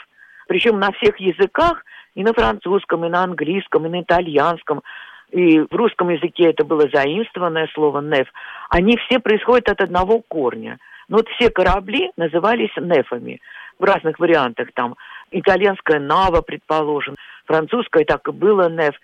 Причем 0.48 0.78
на 0.78 0.92
всех 0.92 1.18
языках, 1.20 1.84
и 2.14 2.22
на 2.22 2.32
французском, 2.32 3.04
и 3.04 3.08
на 3.08 3.24
английском, 3.24 3.86
и 3.86 3.88
на 3.88 4.02
итальянском, 4.02 4.82
и 5.30 5.60
в 5.60 5.72
русском 5.72 6.10
языке 6.10 6.50
это 6.50 6.64
было 6.64 6.88
заимствованное 6.92 7.68
слово 7.74 8.00
«неф», 8.00 8.28
они 8.68 8.98
все 8.98 9.18
происходят 9.18 9.68
от 9.70 9.80
одного 9.80 10.20
корня. 10.20 10.78
Но 11.08 11.18
вот 11.18 11.28
все 11.30 11.50
корабли 11.50 12.10
назывались 12.16 12.70
нефами 12.76 13.40
в 13.78 13.84
разных 13.84 14.18
вариантах. 14.18 14.68
Там 14.74 14.96
итальянская 15.30 16.00
«нава», 16.00 16.42
предположим, 16.42 17.16
французская 17.46 18.04
так 18.04 18.28
и 18.28 18.30
было 18.30 18.68
«неф». 18.68 18.94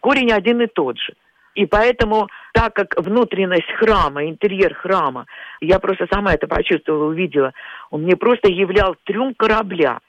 Корень 0.00 0.32
один 0.32 0.60
и 0.60 0.66
тот 0.66 0.98
же. 0.98 1.14
И 1.56 1.64
поэтому, 1.64 2.28
так 2.52 2.74
как 2.74 2.94
внутренность 2.98 3.70
храма, 3.78 4.26
интерьер 4.26 4.74
храма, 4.74 5.24
я 5.62 5.78
просто 5.78 6.06
сама 6.12 6.34
это 6.34 6.46
почувствовала, 6.46 7.08
увидела, 7.08 7.52
он 7.90 8.02
мне 8.02 8.14
просто 8.14 8.48
являл 8.48 8.94
трюм 9.04 9.34
корабля. 9.34 10.00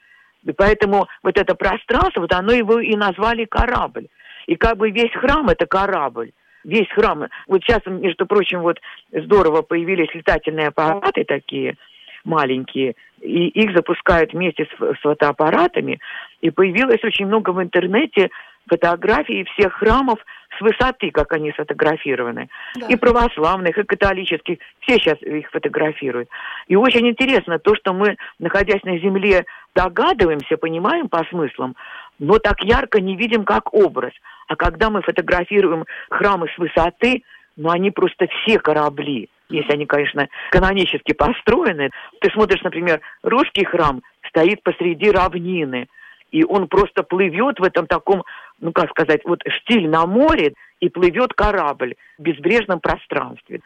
И 0.44 0.52
поэтому 0.52 1.08
вот 1.22 1.38
это 1.38 1.54
пространство, 1.54 2.20
вот 2.20 2.34
оно 2.34 2.52
его 2.52 2.80
и 2.80 2.94
назвали 2.96 3.46
корабль. 3.46 4.08
И 4.46 4.56
как 4.56 4.76
бы 4.76 4.90
весь 4.90 5.12
храм 5.12 5.48
это 5.48 5.66
корабль. 5.66 6.32
Весь 6.64 6.88
храм. 6.90 7.28
Вот 7.46 7.62
сейчас, 7.62 7.80
между 7.86 8.26
прочим, 8.26 8.60
вот 8.60 8.78
здорово 9.10 9.62
появились 9.62 10.14
летательные 10.14 10.68
аппараты 10.68 11.24
такие 11.24 11.76
маленькие, 12.24 12.94
и 13.22 13.48
их 13.48 13.74
запускают 13.74 14.34
вместе 14.34 14.66
с, 14.66 14.96
с 14.96 15.00
фотоаппаратами. 15.00 15.98
И 16.42 16.50
появилось 16.50 17.02
очень 17.04 17.26
много 17.26 17.50
в 17.50 17.62
интернете 17.62 18.28
фотографии 18.68 19.46
всех 19.54 19.72
храмов 19.72 20.18
с 20.58 20.60
высоты, 20.60 21.10
как 21.10 21.32
они 21.32 21.52
сфотографированы. 21.52 22.48
Да. 22.76 22.86
И 22.86 22.96
православных, 22.96 23.78
и 23.78 23.84
католических. 23.84 24.58
Все 24.80 24.96
сейчас 24.96 25.20
их 25.22 25.48
фотографируют. 25.50 26.28
И 26.66 26.76
очень 26.76 27.08
интересно 27.08 27.58
то, 27.58 27.74
что 27.74 27.92
мы, 27.92 28.16
находясь 28.38 28.82
на 28.82 28.98
земле, 28.98 29.44
догадываемся, 29.74 30.56
понимаем 30.56 31.08
по 31.08 31.24
смыслам, 31.24 31.76
но 32.18 32.38
так 32.38 32.62
ярко 32.62 33.00
не 33.00 33.16
видим, 33.16 33.44
как 33.44 33.72
образ. 33.72 34.12
А 34.48 34.56
когда 34.56 34.90
мы 34.90 35.02
фотографируем 35.02 35.84
храмы 36.10 36.48
с 36.54 36.58
высоты, 36.58 37.22
ну 37.56 37.70
они 37.70 37.90
просто 37.90 38.26
все 38.28 38.58
корабли. 38.58 39.28
Если 39.50 39.72
они, 39.72 39.86
конечно, 39.86 40.28
канонически 40.50 41.12
построены. 41.12 41.90
Ты 42.20 42.30
смотришь, 42.30 42.62
например, 42.62 43.00
русский 43.22 43.64
храм 43.64 44.02
стоит 44.28 44.62
посреди 44.62 45.10
равнины, 45.10 45.88
и 46.30 46.44
он 46.44 46.68
просто 46.68 47.02
плывет 47.02 47.58
в 47.58 47.64
этом 47.64 47.86
таком 47.86 48.24
ну 48.60 48.72
как 48.72 48.90
сказать, 48.90 49.22
вот 49.24 49.42
штиль 49.46 49.88
на 49.88 50.06
море, 50.06 50.54
и 50.80 50.88
плывет 50.88 51.34
корабль 51.34 51.96
в 52.18 52.22
безбрежном 52.22 52.80
пространстве. 52.80 53.60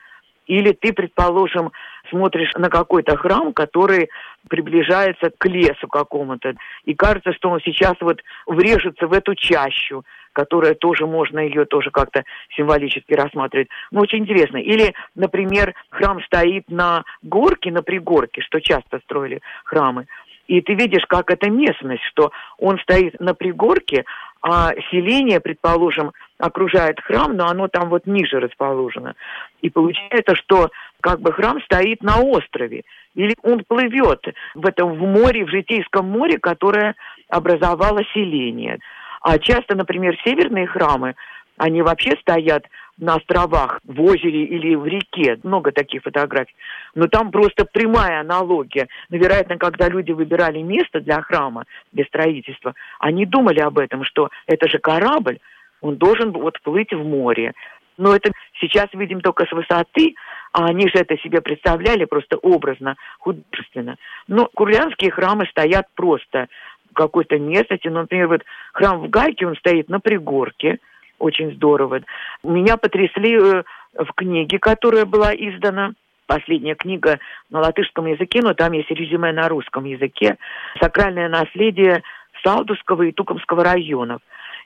Или 0.47 0.73
ты, 0.73 0.93
предположим, 0.93 1.71
смотришь 2.11 2.53
на 2.55 2.69
какой-то 2.69 3.17
храм, 3.17 3.53
который 3.53 4.11
приближается 4.49 5.31
к 5.31 5.47
лесу 5.47 5.87
какому-то, 5.89 6.55
и 6.85 6.95
кажется, 6.95 7.33
что 7.33 7.51
он 7.51 7.61
сейчас 7.61 7.95
вот 8.01 8.21
врежется 8.47 9.07
в 9.07 9.13
эту 9.13 9.35
чащу, 9.35 10.05
которая 10.33 10.75
тоже 10.75 11.07
можно 11.07 11.39
ее 11.39 11.65
тоже 11.65 11.91
как-то 11.91 12.25
символически 12.57 13.13
рассматривать. 13.13 13.69
Ну, 13.91 14.01
очень 14.01 14.21
интересно. 14.21 14.57
Или, 14.57 14.95
например, 15.15 15.75
храм 15.91 16.21
стоит 16.23 16.69
на 16.69 17.05
горке, 17.23 17.71
на 17.71 17.83
пригорке, 17.83 18.41
что 18.41 18.61
часто 18.61 18.99
строили 19.05 19.41
храмы. 19.65 20.07
И 20.49 20.61
ты 20.61 20.75
видишь, 20.75 21.05
как 21.07 21.31
эта 21.31 21.49
местность, 21.49 22.03
что 22.05 22.33
он 22.59 22.79
стоит 22.79 23.21
на 23.21 23.35
пригорке, 23.35 24.05
а 24.43 24.73
селение, 24.91 25.41
предположим, 25.41 26.13
окружает 26.39 27.01
храм, 27.01 27.37
но 27.37 27.47
оно 27.47 27.69
там 27.69 27.89
вот 27.89 28.07
ниже 28.07 28.41
расположено. 28.41 29.15
И 29.61 29.71
получается, 29.71 30.35
что 30.35 30.71
как 31.01 31.21
бы 31.21 31.33
храм 31.33 31.61
стоит 31.63 32.03
на 32.03 32.21
острове, 32.21 32.83
или 33.15 33.37
он 33.43 33.65
плывет 33.65 34.25
в 34.55 34.67
этом 34.67 34.95
в 34.95 35.01
море, 35.01 35.45
в 35.45 35.49
Житейском 35.49 36.07
море, 36.07 36.39
которое 36.39 36.97
образовало 37.29 38.03
селение. 38.13 38.79
А 39.21 39.39
часто, 39.39 39.77
например, 39.77 40.19
северные 40.25 40.67
храмы, 40.67 41.15
они 41.57 41.83
вообще 41.83 42.17
стоят 42.21 42.65
на 42.99 43.17
островах, 43.17 43.81
в 43.85 44.01
озере 44.03 44.45
или 44.45 44.75
в 44.75 44.87
реке. 44.87 45.39
Много 45.43 45.73
таких 45.73 46.03
фотографий. 46.03 46.55
Но 46.95 47.07
там 47.09 47.31
просто 47.31 47.65
прямая 47.65 48.21
аналогия. 48.21 48.89
Но, 49.11 49.17
вероятно, 49.17 49.57
когда 49.57 49.89
люди 49.89 50.13
выбирали 50.13 50.61
место 50.61 51.01
для 51.01 51.21
храма, 51.23 51.65
для 51.93 52.05
строительства, 52.05 52.75
они 52.99 53.27
думали 53.27 53.61
об 53.61 53.79
этом, 53.79 54.05
что 54.05 54.29
это 54.47 54.69
же 54.69 54.79
корабль, 54.79 55.39
он 55.81 55.97
должен 55.97 56.33
вот 56.33 56.61
плыть 56.63 56.93
в 56.93 57.05
море. 57.05 57.53
Но 57.99 58.15
это 58.15 58.31
сейчас 58.61 58.87
видим 58.93 59.21
только 59.21 59.47
с 59.47 59.53
высоты, 59.53 60.15
а 60.53 60.67
они 60.67 60.89
же 60.89 60.95
это 60.95 61.17
себе 61.19 61.41
представляли 61.41 62.05
просто 62.05 62.37
образно, 62.37 62.97
художественно. 63.19 63.97
Но 64.29 64.49
курлянские 64.55 65.11
храмы 65.11 65.47
стоят 65.47 65.87
просто 65.95 66.49
в 66.91 66.95
какой-то 66.95 67.39
местности. 67.39 67.89
Например, 67.89 68.29
вот 68.29 68.43
храм 68.73 69.01
в 69.01 69.11
Гайке, 69.11 69.47
он 69.47 69.57
стоит 69.57 69.89
на 69.89 69.99
пригорке– 69.99 70.79
очень 71.23 71.55
здорово. 71.55 72.01
Меня 72.43 72.77
потрясли 72.77 73.37
э, 73.37 73.63
в 73.95 74.13
книге, 74.15 74.59
которая 74.59 75.07
была 75.07 75.35
издана 75.35 75.93
последняя 76.27 76.75
книга 76.75 77.19
на 77.51 77.61
латышском 77.61 78.07
языке, 78.07 78.41
но 78.43 78.55
там 78.55 78.73
есть 78.73 78.91
резюме 78.91 79.33
на 79.33 79.49
русском 79.49 79.85
языке. 79.85 80.37
«Сакральное 80.81 81.29
наследие 81.29 82.03
Салдусского 82.43 83.03
и 83.03 83.13
Тукомского 83.13 83.65
районов». 83.65 84.21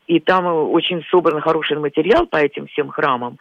И 0.07 0.21
там 0.21 0.47
очень 0.47 1.03
собран 1.11 1.41
хороший 1.41 1.79
материал 1.79 2.27
по 2.27 2.37
этим 2.37 2.67
всем 2.69 2.91
храмам. 2.91 3.39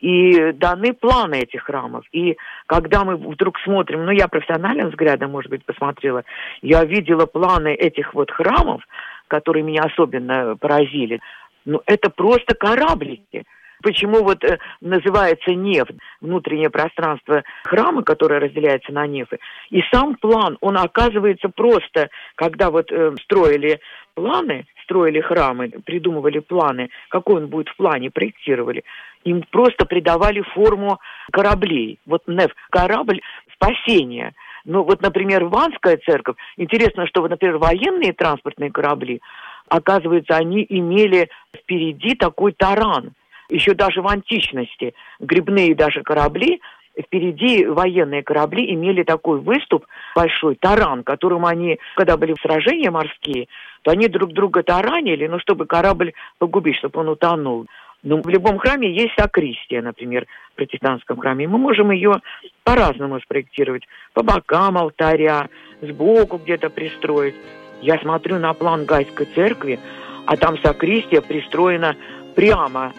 И 0.00 0.52
даны 0.52 0.92
планы 0.92 1.36
этих 1.40 1.64
храмов. 1.64 2.04
И 2.12 2.36
когда 2.66 3.02
мы 3.02 3.16
вдруг 3.16 3.58
смотрим, 3.60 4.04
ну 4.04 4.12
я 4.12 4.28
профессиональным 4.28 4.90
взглядом, 4.90 5.32
может 5.32 5.50
быть, 5.50 5.64
посмотрела, 5.64 6.22
я 6.62 6.84
видела 6.84 7.26
планы 7.26 7.74
этих 7.74 8.14
вот 8.14 8.30
храмов, 8.30 8.82
которые 9.26 9.64
меня 9.64 9.82
особенно 9.82 10.56
поразили. 10.56 11.20
Ну, 11.66 11.82
это 11.84 12.10
просто 12.10 12.54
кораблики. 12.54 13.44
Почему 13.82 14.22
вот 14.22 14.42
э, 14.42 14.58
называется 14.80 15.52
неф, 15.52 15.86
внутреннее 16.20 16.70
пространство 16.70 17.42
храма, 17.64 18.02
которое 18.02 18.40
разделяется 18.40 18.90
на 18.92 19.06
нефы. 19.06 19.38
И 19.70 19.82
сам 19.92 20.14
план, 20.14 20.56
он 20.60 20.78
оказывается 20.78 21.50
просто, 21.50 22.08
когда 22.36 22.70
вот 22.70 22.90
э, 22.90 23.14
строили 23.22 23.80
планы, 24.14 24.64
строили 24.84 25.20
храмы, 25.20 25.70
придумывали 25.84 26.38
планы, 26.38 26.88
какой 27.10 27.42
он 27.42 27.48
будет 27.48 27.68
в 27.68 27.76
плане, 27.76 28.10
проектировали, 28.10 28.82
им 29.24 29.44
просто 29.50 29.84
придавали 29.84 30.40
форму 30.54 30.98
кораблей. 31.30 31.98
Вот 32.06 32.22
неф, 32.26 32.52
корабль 32.70 33.20
спасения. 33.52 34.32
Ну 34.64 34.82
вот, 34.82 35.00
например, 35.00 35.44
Ванская 35.44 35.98
церковь, 35.98 36.36
интересно, 36.56 37.06
что, 37.06 37.20
вот, 37.20 37.30
например, 37.30 37.58
военные 37.58 38.12
транспортные 38.12 38.72
корабли, 38.72 39.20
оказывается, 39.68 40.36
они 40.36 40.64
имели 40.68 41.28
впереди 41.56 42.14
такой 42.14 42.52
таран. 42.52 43.12
Еще 43.48 43.74
даже 43.74 44.02
в 44.02 44.08
античности 44.08 44.94
грибные 45.20 45.74
даже 45.74 46.02
корабли 46.02 46.60
впереди 47.00 47.66
военные 47.66 48.22
корабли 48.22 48.72
имели 48.72 49.02
такой 49.02 49.40
выступ 49.40 49.86
большой, 50.14 50.56
таран, 50.56 51.02
которым 51.02 51.44
они, 51.44 51.78
когда 51.94 52.16
были 52.16 52.34
в 52.34 52.40
сражения 52.40 52.90
морские, 52.90 53.48
то 53.82 53.90
они 53.90 54.08
друг 54.08 54.32
друга 54.32 54.62
таранили, 54.62 55.26
ну, 55.26 55.38
чтобы 55.38 55.66
корабль 55.66 56.12
погубить, 56.38 56.76
чтобы 56.76 57.00
он 57.00 57.10
утонул. 57.10 57.66
Но 58.02 58.20
в 58.22 58.28
любом 58.28 58.58
храме 58.58 58.92
есть 58.92 59.14
сакристия, 59.18 59.82
например, 59.82 60.26
в 60.52 60.56
протестантском 60.56 61.18
храме. 61.18 61.48
Мы 61.48 61.58
можем 61.58 61.90
ее 61.90 62.20
по-разному 62.62 63.20
спроектировать. 63.20 63.82
По 64.12 64.22
бокам 64.22 64.78
алтаря, 64.78 65.48
сбоку 65.80 66.38
где-то 66.38 66.70
пристроить. 66.70 67.34
Я 67.82 67.98
смотрю 67.98 68.38
на 68.38 68.52
план 68.54 68.84
Гайской 68.84 69.26
церкви, 69.34 69.78
а 70.26 70.36
там 70.36 70.58
сакристия 70.58 71.20
пристроена 71.20 71.96
прямо 72.34 72.92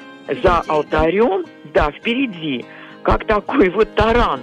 за 0.44 0.62
алтарем, 0.68 1.46
да, 1.74 1.92
впереди, 1.92 2.66
как 3.04 3.26
такой 3.26 3.70
вот 3.70 3.94
таран. 3.96 4.42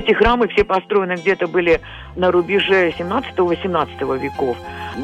Эти 0.00 0.14
храмы 0.14 0.48
все 0.48 0.64
построены 0.64 1.16
где-то 1.16 1.46
были 1.46 1.78
на 2.16 2.30
рубеже 2.30 2.88
17-18 2.88 4.18
веков. 4.18 4.56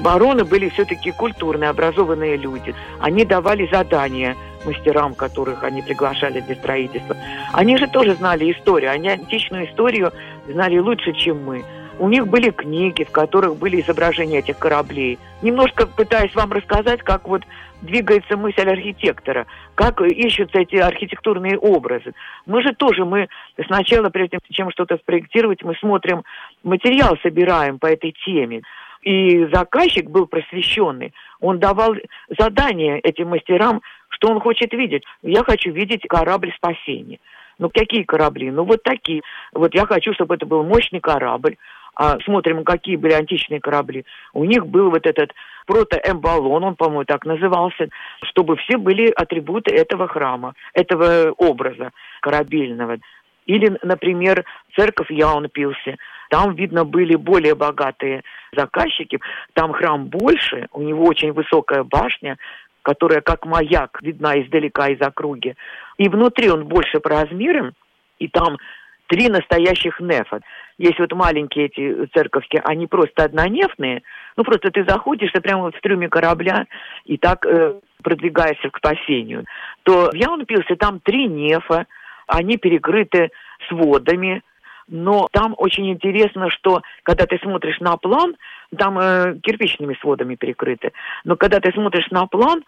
Бароны 0.03 0.47
были 0.47 0.71
все-таки 0.71 1.11
культурные, 1.11 1.69
образованные 1.69 2.39
люди. 2.39 2.75
Они 2.99 3.27
давали 3.27 3.69
задания 3.71 4.35
мастерам, 4.65 5.15
которых 5.15 5.65
они 5.65 5.83
приглашали 5.83 6.41
для 6.41 6.55
строительства. 6.55 7.15
Они 7.53 7.77
же 7.77 7.89
тоже 7.89 8.15
знали 8.15 8.51
историю. 8.51 8.91
Они 8.91 9.11
античную 9.11 9.67
историю 9.67 10.13
знали 10.49 10.79
лучше, 10.79 11.13
чем 11.13 11.45
мы. 11.45 11.63
У 11.99 12.09
них 12.09 12.29
были 12.29 12.51
книги, 12.51 13.05
в 13.05 13.11
которых 13.11 13.57
были 13.57 13.81
изображения 13.81 14.41
этих 14.41 14.59
кораблей. 14.59 15.19
Немножко 15.41 15.87
пытаюсь 15.87 16.35
вам 16.35 16.53
рассказать, 16.53 17.03
как 17.03 17.27
вот 17.27 17.43
двигается 17.81 18.37
мысль 18.37 18.69
архитектора, 18.69 19.47
как 19.75 20.01
ищутся 20.03 20.59
эти 20.59 20.77
архитектурные 20.77 21.59
образы. 21.59 22.13
Мы 22.45 22.63
же 22.63 22.75
тоже, 22.75 23.05
мы 23.05 23.29
сначала, 23.67 24.11
прежде 24.11 24.39
чем 24.51 24.71
что-то 24.71 24.97
спроектировать, 24.99 25.63
мы 25.63 25.75
смотрим, 25.77 26.23
материал 26.63 27.17
собираем 27.23 27.79
по 27.79 27.87
этой 27.87 28.15
теме. 28.25 28.63
И 29.03 29.47
заказчик 29.53 30.11
был 30.11 30.27
просвещенный. 30.27 31.15
Он 31.41 31.59
давал 31.61 31.95
задания 32.37 32.99
этим 33.03 33.29
мастерам, 33.29 33.81
что 34.09 34.29
он 34.29 34.41
хочет 34.41 34.73
видеть. 34.73 35.05
Я 35.23 35.45
хочу 35.45 35.71
видеть 35.71 36.03
корабль 36.09 36.53
спасения. 36.57 37.21
Ну, 37.59 37.71
какие 37.71 38.03
корабли? 38.03 38.51
Ну, 38.51 38.65
вот 38.65 38.83
такие. 38.83 39.23
Вот 39.53 39.75
я 39.75 39.87
хочу, 39.87 40.13
чтобы 40.13 40.35
это 40.35 40.45
был 40.45 40.63
мощный 40.65 41.01
корабль. 41.01 41.57
А 41.97 42.19
смотрим, 42.21 42.63
какие 42.63 42.97
были 42.97 43.15
античные 43.15 43.59
корабли. 43.59 44.05
У 44.35 44.45
них 44.45 44.67
был 44.67 44.91
вот 44.91 45.07
этот 45.07 45.33
протоэмбалон, 45.67 46.63
он, 46.63 46.77
по-моему, 46.77 47.05
так 47.05 47.25
назывался, 47.25 47.89
чтобы 48.23 48.57
все 48.57 48.77
были 48.77 49.11
атрибуты 49.17 49.75
этого 49.75 50.07
храма, 50.07 50.55
этого 50.75 51.33
образа 51.39 51.93
корабельного. 52.21 52.99
Или, 53.47 53.79
например, 53.83 54.45
церковь 54.77 55.11
Яунпилсе. 55.11 55.97
Там, 56.29 56.55
видно, 56.55 56.85
были 56.85 57.15
более 57.15 57.55
богатые 57.55 58.23
заказчики. 58.53 59.19
Там 59.55 59.73
храм 59.73 60.07
больше, 60.07 60.67
у 60.73 60.83
него 60.83 61.05
очень 61.05 61.33
высокая 61.33 61.83
башня, 61.83 62.37
которая 62.83 63.21
как 63.21 63.47
маяк 63.47 64.03
видна 64.03 64.39
издалека 64.41 64.89
из 64.89 65.01
округи. 65.01 65.55
И 65.97 66.09
внутри 66.09 66.51
он 66.51 66.67
больше 66.67 67.01
по 67.01 67.11
размерам, 67.11 67.73
и 68.19 68.29
там 68.29 68.59
три 69.07 69.29
настоящих 69.29 70.01
нефа. 70.01 70.41
Есть 70.79 70.99
вот 70.99 71.13
маленькие 71.13 71.67
эти 71.67 72.07
церковки, 72.15 72.61
они 72.65 72.87
просто 72.87 73.25
однонефные. 73.25 74.03
Ну, 74.37 74.45
просто 74.45 74.71
ты 74.71 74.85
заходишь, 74.87 75.33
ты 75.33 75.41
прямо 75.41 75.63
вот 75.63 75.77
в 75.77 75.81
трюме 75.81 76.09
корабля 76.09 76.67
и 77.05 77.17
так 77.17 77.47
э, 77.47 77.75
продвигаешься 78.03 78.71
к 78.71 78.77
спасению. 78.77 79.45
То 79.85 80.11
в 80.11 80.15
Яунпилсе 80.15 80.77
там 80.77 81.01
три 81.01 81.29
нефа, 81.29 81.87
они 82.27 82.57
перекрыты 82.59 83.31
сводами, 83.69 84.43
но 84.89 85.29
там 85.33 85.55
очень 85.57 85.91
интересно, 85.91 86.51
что 86.51 86.83
когда 87.03 87.27
ты 87.27 87.39
смотришь 87.39 87.81
на 87.81 87.97
план, 87.97 88.37
там 88.77 88.99
э, 88.99 89.39
кирпичными 89.43 89.97
сводами 90.01 90.35
перекрыты, 90.35 90.93
но 91.25 91.37
когда 91.37 91.61
ты 91.61 91.73
смотришь 91.73 92.11
на 92.11 92.27
план, 92.27 92.63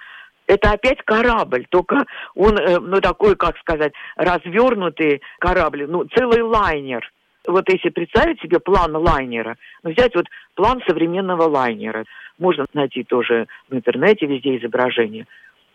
это 0.49 0.73
опять 0.73 1.03
корабль, 1.05 1.67
только 1.69 2.07
он, 2.35 2.59
э, 2.59 2.79
ну, 2.81 3.01
такой, 3.01 3.37
как 3.37 3.57
сказать, 3.59 3.93
развернутый 4.17 5.21
корабль, 5.39 5.87
ну, 5.87 6.05
целый 6.07 6.43
лайнер. 6.43 7.09
Вот 7.47 7.69
если 7.69 7.91
представить 7.91 8.41
себе 8.41 8.59
план 8.59 8.97
лайнера, 8.97 9.57
ну, 9.83 9.91
взять 9.91 10.15
вот 10.15 10.27
план 10.55 10.81
современного 10.87 11.43
лайнера, 11.43 12.05
можно 12.39 12.67
найти 12.73 13.05
тоже 13.05 13.47
в 13.69 13.75
интернете 13.75 14.27
везде 14.27 14.57
изображение. 14.57 15.27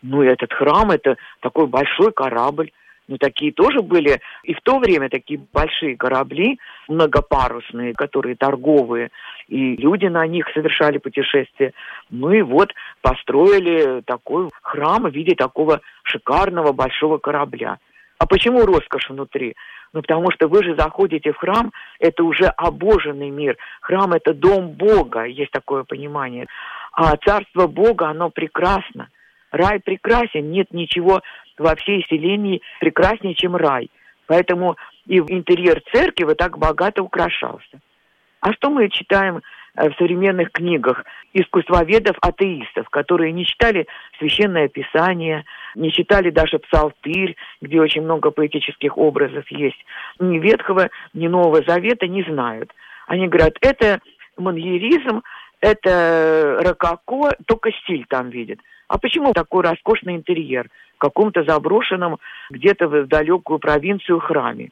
Ну, 0.01 0.21
этот 0.21 0.51
храм, 0.51 0.91
это 0.91 1.15
такой 1.39 1.67
большой 1.67 2.11
корабль, 2.11 2.71
ну, 3.07 3.17
такие 3.17 3.51
тоже 3.51 3.81
были. 3.81 4.21
И 4.43 4.53
в 4.53 4.61
то 4.61 4.79
время 4.79 5.09
такие 5.09 5.39
большие 5.51 5.97
корабли, 5.97 6.59
многопарусные, 6.87 7.93
которые 7.93 8.35
торговые, 8.35 9.09
и 9.47 9.75
люди 9.75 10.05
на 10.05 10.25
них 10.25 10.47
совершали 10.53 10.97
путешествия. 10.97 11.73
Ну 12.09 12.31
и 12.31 12.41
вот 12.41 12.69
построили 13.01 14.01
такой 14.01 14.49
храм 14.61 15.03
в 15.03 15.13
виде 15.13 15.35
такого 15.35 15.81
шикарного 16.03 16.71
большого 16.71 17.17
корабля. 17.17 17.77
А 18.19 18.25
почему 18.25 18.65
роскошь 18.65 19.09
внутри? 19.09 19.55
Ну, 19.91 20.01
потому 20.01 20.31
что 20.31 20.47
вы 20.47 20.63
же 20.63 20.75
заходите 20.75 21.33
в 21.33 21.37
храм, 21.37 21.71
это 21.99 22.23
уже 22.23 22.45
обоженный 22.45 23.29
мир. 23.29 23.57
Храм– 23.81 24.13
это 24.13 24.33
дом 24.33 24.69
Бога, 24.69 25.25
есть 25.25 25.51
такое 25.51 25.83
понимание. 25.83 26.47
А 26.93 27.15
царство 27.17 27.67
Бога, 27.67 28.07
оно 28.07 28.29
прекрасно. 28.29 29.09
Рай 29.51 29.79
прекрасен, 29.79 30.49
нет 30.49 30.67
ничего 30.71 31.21
во 31.57 31.75
всей 31.75 32.03
вселенной 32.03 32.61
прекраснее, 32.79 33.35
чем 33.35 33.55
рай. 33.55 33.89
Поэтому 34.27 34.77
и 35.05 35.17
интерьер 35.17 35.81
церкви 35.91 36.23
вот 36.23 36.37
так 36.37 36.57
богато 36.57 37.03
украшался. 37.03 37.79
А 38.41 38.51
что 38.53 38.69
мы 38.69 38.89
читаем 38.89 39.41
э, 39.75 39.89
в 39.89 39.95
современных 39.95 40.51
книгах 40.51 41.05
искусствоведов-атеистов, 41.33 42.89
которые 42.89 43.31
не 43.31 43.45
читали 43.45 43.87
Священное 44.19 44.67
Писание, 44.67 45.45
не 45.75 45.91
читали 45.91 46.29
даже 46.29 46.59
Псалтырь, 46.59 47.35
где 47.61 47.79
очень 47.79 48.01
много 48.01 48.31
поэтических 48.31 48.97
образов 48.97 49.49
есть, 49.49 49.83
ни 50.19 50.39
Ветхого, 50.39 50.89
ни 51.13 51.27
Нового 51.27 51.63
Завета 51.65 52.07
не 52.07 52.23
знают. 52.23 52.71
Они 53.07 53.27
говорят, 53.27 53.57
это 53.61 53.99
маньеризм, 54.37 55.21
это 55.61 56.59
рококо, 56.61 57.35
только 57.45 57.71
стиль 57.71 58.05
там 58.09 58.29
видят. 58.29 58.59
А 58.93 58.99
почему 58.99 59.33
такой 59.33 59.63
роскошный 59.63 60.15
интерьер 60.15 60.69
в 60.97 60.99
каком-то 60.99 61.43
заброшенном 61.43 62.19
где-то 62.51 62.87
в 62.87 63.07
далекую 63.07 63.57
провинцию 63.57 64.19
храме? 64.19 64.69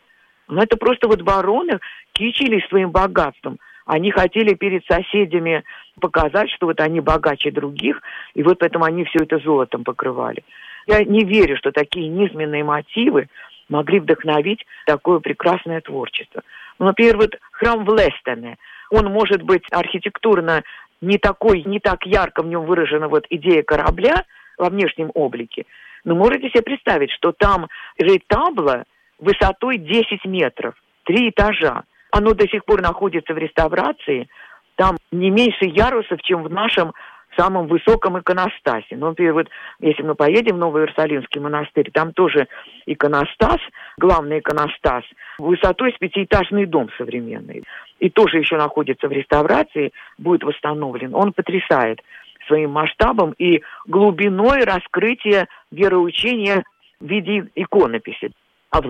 Ну, 0.47 0.62
это 0.62 0.77
просто 0.77 1.07
вот 1.07 1.23
бароны 1.23 1.79
кичились 2.12 2.63
своим 2.67 2.91
богатством. 2.91 3.57
Они 3.88 4.12
хотели 4.12 4.53
перед 4.53 4.86
соседями 4.86 5.63
показать, 5.99 6.51
что 6.51 6.67
вот 6.67 6.79
они 6.81 6.99
богаче 6.99 7.49
других, 7.49 7.99
и 8.36 8.43
вот 8.43 8.60
поэтому 8.60 8.86
они 8.86 9.05
все 9.05 9.23
это 9.23 9.39
золотом 9.39 9.84
покрывали. 9.84 10.43
Я 10.86 11.03
не 11.03 11.23
верю, 11.23 11.57
что 11.57 11.71
такие 11.71 12.07
низменные 12.07 12.63
мотивы 12.63 13.27
могли 13.69 13.99
вдохновить 13.99 14.63
такое 14.86 15.17
прекрасное 15.17 15.81
творчество. 15.81 16.43
Ну, 16.77 16.86
например, 16.86 17.17
вот 17.17 17.39
храм 17.53 17.84
в 17.84 17.91
Лестене, 17.95 18.60
он 18.91 19.05
может 19.05 19.41
быть 19.41 19.63
архитектурно 19.71 20.62
не 21.02 21.18
такой, 21.18 21.64
не 21.64 21.80
так 21.80 22.06
ярко 22.06 22.44
в 22.44 22.48
нем 22.48 22.66
выражена 22.66 23.08
вот 23.08 23.26
идея 23.30 23.64
корабля 23.64 24.26
во 24.58 24.70
внешнем 24.70 25.12
облике. 25.14 25.66
Но 26.04 26.16
можете 26.16 26.50
себе 26.50 26.62
представить, 26.64 27.12
что 27.12 27.32
там 27.32 27.68
ретабло 27.98 28.84
высотой 29.20 29.78
10 29.78 30.26
метров, 30.26 30.76
три 31.04 31.30
этажа. 31.30 31.84
Оно 32.12 32.34
до 32.34 32.48
сих 32.48 32.66
пор 32.66 32.82
находится 32.82 33.34
в 33.34 33.38
реставрации. 33.38 34.28
Там 34.76 34.98
не 35.12 35.30
меньше 35.30 35.66
ярусов, 35.66 36.22
чем 36.24 36.44
в 36.44 36.52
нашем 36.52 36.94
самом 37.38 37.68
высоком 37.68 38.20
иконостасе. 38.20 38.98
Ну, 38.98 39.08
например, 39.08 39.34
вот 39.34 39.48
если 39.80 40.04
мы 40.04 40.16
поедем 40.16 40.56
в 40.56 40.60
Новый 40.60 40.84
Иерусалимский 40.84 41.40
монастырь, 41.40 41.90
там 41.92 42.14
тоже 42.14 42.48
иконостас, 42.86 43.60
главный 43.98 44.40
иконостас, 44.40 45.04
высотой 45.38 45.94
с 45.94 45.98
пятиэтажный 45.98 46.66
дом 46.66 46.90
современный. 46.98 47.64
И 48.02 48.10
тоже 48.10 48.40
еще 48.40 48.58
находится 48.58 49.08
в 49.08 49.12
реставрации, 49.12 49.94
будет 50.18 50.44
восстановлен. 50.44 51.14
Он 51.14 51.34
потрясает 51.34 52.02
своим 52.48 52.72
масштабом 52.72 53.34
и 53.38 53.62
глубиной 53.86 54.64
раскрытия 54.64 55.48
вероучения 55.70 56.64
в 57.00 57.06
виде 57.06 57.48
иконописи. 57.54 58.32
А 58.72 58.82
в 58.82 58.88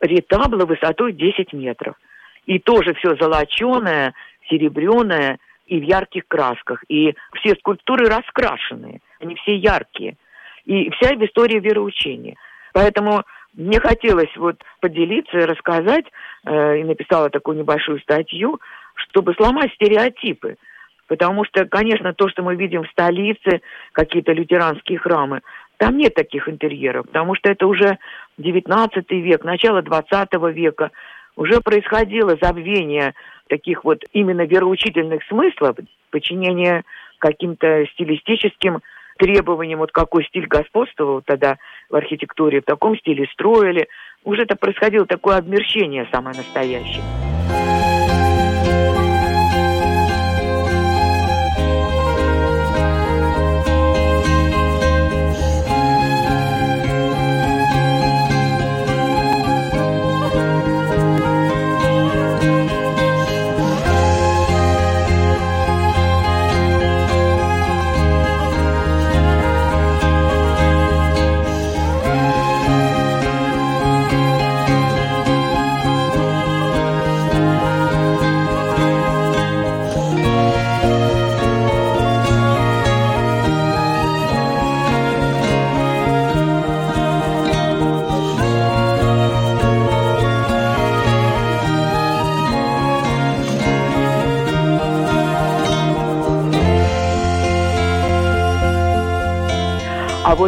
ретабло 0.00 0.66
высотой 0.66 1.12
10 1.12 1.52
метров. 1.52 1.94
И 2.46 2.58
тоже 2.58 2.92
все 2.94 3.14
золоченое, 3.14 4.14
серебряное, 4.50 5.38
и 5.66 5.78
в 5.78 5.84
ярких 5.84 6.26
красках. 6.26 6.82
И 6.88 7.14
все 7.34 7.54
скульптуры 7.54 8.06
раскрашенные, 8.06 9.00
они 9.20 9.36
все 9.36 9.54
яркие. 9.54 10.16
И 10.64 10.90
вся 10.90 11.14
в 11.14 11.24
истории 11.24 11.60
вероучения. 11.60 12.34
Поэтому 12.72 13.22
мне 13.54 13.80
хотелось 13.80 14.34
вот 14.36 14.56
поделиться 14.80 15.38
и 15.38 15.44
рассказать, 15.44 16.04
э, 16.44 16.78
и 16.78 16.84
написала 16.84 17.30
такую 17.30 17.58
небольшую 17.58 18.00
статью, 18.00 18.60
чтобы 18.94 19.34
сломать 19.34 19.72
стереотипы. 19.74 20.56
Потому 21.06 21.44
что, 21.44 21.64
конечно, 21.64 22.12
то, 22.12 22.28
что 22.28 22.42
мы 22.42 22.54
видим 22.54 22.84
в 22.84 22.90
столице, 22.90 23.62
какие-то 23.92 24.32
лютеранские 24.32 24.98
храмы, 24.98 25.40
там 25.78 25.96
нет 25.96 26.14
таких 26.14 26.48
интерьеров, 26.48 27.06
потому 27.06 27.34
что 27.34 27.50
это 27.50 27.66
уже 27.66 27.98
19 28.36 29.10
век, 29.10 29.44
начало 29.44 29.80
20 29.80 30.32
века. 30.52 30.90
Уже 31.36 31.60
происходило 31.60 32.36
забвение 32.40 33.14
таких 33.48 33.84
вот 33.84 34.02
именно 34.12 34.44
вероучительных 34.44 35.22
смыслов, 35.28 35.76
подчинение 36.10 36.82
каким-то 37.18 37.86
стилистическим 37.92 38.80
требованиям, 39.18 39.78
вот 39.78 39.92
какой 39.92 40.24
стиль 40.24 40.46
господствовал 40.46 41.22
тогда 41.22 41.58
в 41.88 41.94
архитектуре, 41.94 42.60
в 42.60 42.64
таком 42.64 42.96
стиле 42.98 43.26
строили. 43.32 43.88
Уже 44.24 44.42
это 44.42 44.56
происходило 44.56 45.06
такое 45.06 45.36
обмерщение 45.36 46.08
самое 46.12 46.36
настоящее. 46.36 47.02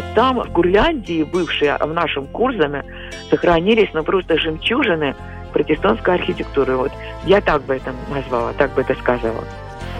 Вот 0.01 0.15
там, 0.15 0.41
в 0.41 0.51
Курляндии, 0.53 1.25
бывшие 1.25 1.77
в 1.79 1.93
нашем 1.93 2.27
Курзаме, 2.27 2.85
сохранились, 3.29 3.91
ну, 3.93 4.03
просто 4.03 4.39
жемчужины 4.39 5.15
протестантской 5.53 6.15
архитектуры. 6.15 6.77
Вот 6.77 6.93
я 7.27 7.41
так 7.41 7.63
бы 7.65 7.75
это 7.77 7.93
назвала, 8.11 8.53
так 8.55 8.73
бы 8.75 8.81
это 8.81 8.95
сказала. 8.95 9.45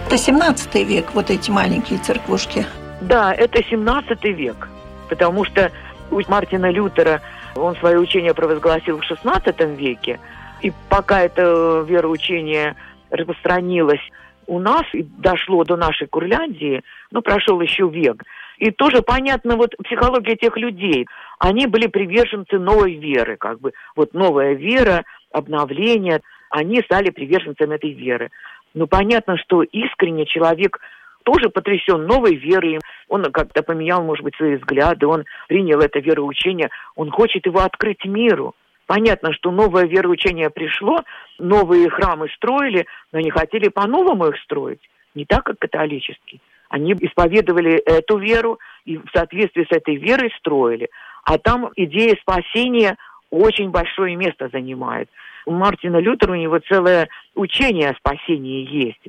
Это 0.07 0.17
17 0.17 0.75
век, 0.87 1.13
вот 1.13 1.29
эти 1.29 1.51
маленькие 1.51 1.99
церквушки. 1.99 2.65
Да, 3.01 3.33
это 3.33 3.63
17 3.63 4.23
век, 4.23 4.69
потому 5.09 5.45
что 5.45 5.71
у 6.09 6.19
Мартина 6.27 6.71
Лютера 6.71 7.21
он 7.55 7.75
свое 7.75 7.99
учение 7.99 8.33
провозгласил 8.33 8.97
в 8.97 9.03
16 9.03 9.59
веке, 9.77 10.19
и 10.61 10.71
пока 10.89 11.21
это 11.21 11.85
вероучение 11.87 12.75
распространилось 13.09 14.01
у 14.47 14.59
нас 14.59 14.83
и 14.93 15.03
дошло 15.03 15.63
до 15.63 15.77
нашей 15.77 16.07
Курляндии, 16.07 16.83
ну, 17.11 17.21
прошел 17.21 17.61
еще 17.61 17.87
век. 17.87 18.23
И 18.61 18.69
тоже 18.69 19.01
понятно 19.01 19.57
вот 19.57 19.75
психология 19.83 20.35
тех 20.35 20.55
людей. 20.55 21.07
Они 21.39 21.65
были 21.65 21.87
приверженцы 21.87 22.59
новой 22.59 22.93
веры, 22.93 23.35
как 23.35 23.59
бы. 23.59 23.73
Вот 23.95 24.13
новая 24.13 24.53
вера, 24.53 25.03
обновление. 25.31 26.21
Они 26.51 26.79
стали 26.83 27.09
приверженцами 27.09 27.73
этой 27.73 27.91
веры. 27.91 28.29
Ну, 28.75 28.85
понятно, 28.85 29.37
что 29.37 29.63
искренне 29.63 30.27
человек 30.27 30.79
тоже 31.23 31.49
потрясен 31.49 32.05
новой 32.05 32.35
верой. 32.35 32.77
Он 33.07 33.23
как-то 33.23 33.63
поменял, 33.63 34.03
может 34.03 34.23
быть, 34.23 34.35
свои 34.35 34.57
взгляды, 34.57 35.07
он 35.07 35.25
принял 35.47 35.79
это 35.79 35.99
вероучение, 35.99 36.69
он 36.95 37.09
хочет 37.09 37.47
его 37.47 37.61
открыть 37.61 38.05
миру. 38.05 38.53
Понятно, 38.85 39.33
что 39.33 39.49
новое 39.49 39.87
вероучение 39.87 40.51
пришло, 40.51 40.99
новые 41.39 41.89
храмы 41.89 42.27
строили, 42.35 42.85
но 43.11 43.19
они 43.19 43.31
хотели 43.31 43.69
по-новому 43.69 44.27
их 44.27 44.37
строить, 44.43 44.87
не 45.15 45.25
так, 45.25 45.45
как 45.45 45.57
католический. 45.57 46.41
Они 46.71 46.93
исповедовали 46.93 47.73
эту 47.85 48.17
веру 48.17 48.57
и 48.85 48.97
в 48.97 49.05
соответствии 49.13 49.67
с 49.69 49.75
этой 49.75 49.97
верой 49.97 50.33
строили. 50.39 50.89
А 51.25 51.37
там 51.37 51.69
идея 51.75 52.15
спасения 52.21 52.97
очень 53.29 53.69
большое 53.69 54.15
место 54.15 54.49
занимает. 54.51 55.09
У 55.45 55.51
Мартина 55.51 55.97
Лютера 55.97 56.31
у 56.31 56.35
него 56.35 56.59
целое 56.59 57.09
учение 57.35 57.89
о 57.89 57.95
спасении 57.95 58.65
есть 58.67 59.01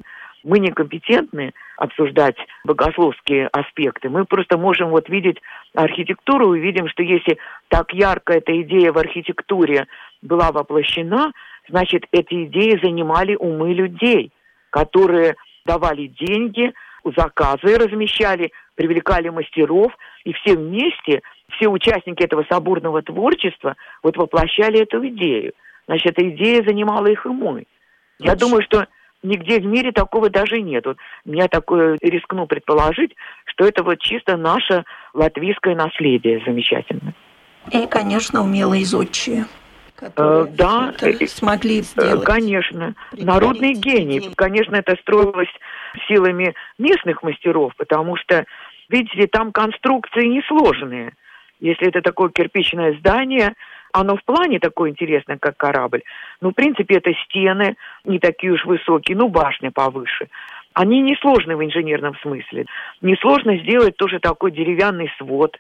мы 0.44 0.58
некомпетентны 0.58 1.52
обсуждать 1.76 2.34
богословские 2.64 3.46
аспекты. 3.46 4.08
Мы 4.08 4.24
просто 4.24 4.58
можем 4.58 4.90
вот 4.90 5.08
видеть 5.08 5.38
архитектуру 5.72 6.54
и 6.54 6.60
видим, 6.60 6.88
что 6.88 7.04
если 7.04 7.38
так 7.68 7.92
ярко 7.92 8.32
эта 8.32 8.60
идея 8.62 8.92
в 8.92 8.98
архитектуре 8.98 9.86
была 10.20 10.50
воплощена, 10.50 11.30
значит, 11.68 12.06
эти 12.10 12.46
идеи 12.46 12.80
занимали 12.82 13.36
умы 13.36 13.72
людей, 13.72 14.32
которые 14.70 15.36
давали 15.64 16.08
деньги, 16.08 16.72
заказы 17.04 17.76
размещали, 17.76 18.52
привлекали 18.74 19.28
мастеров, 19.28 19.92
и 20.24 20.32
все 20.32 20.56
вместе, 20.56 21.22
все 21.50 21.68
участники 21.68 22.22
этого 22.22 22.44
соборного 22.48 23.02
творчества 23.02 23.76
вот 24.02 24.16
воплощали 24.16 24.80
эту 24.80 25.06
идею. 25.08 25.52
Значит, 25.86 26.12
эта 26.12 26.28
идея 26.30 26.62
занимала 26.64 27.06
их 27.06 27.26
умы. 27.26 27.64
Я 28.18 28.36
думаю, 28.36 28.62
что 28.62 28.86
Нигде 29.22 29.60
в 29.60 29.64
мире 29.64 29.92
такого 29.92 30.30
даже 30.30 30.60
нет. 30.60 30.84
Вот 30.84 30.96
я 31.24 31.46
такое 31.46 31.96
рискну 32.00 32.46
предположить, 32.46 33.14
что 33.44 33.64
это 33.64 33.84
вот 33.84 34.00
чисто 34.00 34.36
наше 34.36 34.84
латвийское 35.14 35.76
наследие 35.76 36.42
замечательное. 36.44 37.14
И, 37.70 37.86
конечно, 37.86 38.42
умелые 38.42 38.84
зодчие. 38.84 39.46
Э, 40.16 40.46
да, 40.50 40.92
смогли 41.28 41.78
э, 41.78 41.82
сделать. 41.82 42.24
Конечно, 42.24 42.94
народный 43.12 43.74
гений. 43.74 44.28
Конечно, 44.34 44.74
это 44.74 44.96
строилось 45.00 45.52
силами 46.08 46.54
местных 46.78 47.22
мастеров, 47.22 47.72
потому 47.76 48.16
что, 48.16 48.44
видите, 48.88 49.26
там 49.26 49.52
конструкции 49.52 50.26
несложные. 50.26 51.12
Если 51.60 51.88
это 51.88 52.02
такое 52.02 52.30
кирпичное 52.30 52.98
здание, 52.98 53.54
оно 53.92 54.16
в 54.16 54.24
плане 54.24 54.58
такое 54.58 54.90
интересное, 54.90 55.38
как 55.38 55.56
корабль. 55.56 56.02
Ну, 56.40 56.50
в 56.50 56.54
принципе, 56.54 56.96
это 56.96 57.12
стены 57.24 57.76
не 58.04 58.18
такие 58.18 58.52
уж 58.52 58.64
высокие, 58.64 59.16
ну, 59.16 59.28
башня 59.28 59.70
повыше. 59.70 60.28
Они 60.74 61.00
несложны 61.00 61.56
в 61.56 61.64
инженерном 61.64 62.16
смысле. 62.16 62.66
Несложно 63.02 63.56
сделать 63.58 63.96
тоже 63.96 64.18
такой 64.18 64.50
деревянный 64.50 65.12
свод. 65.18 65.56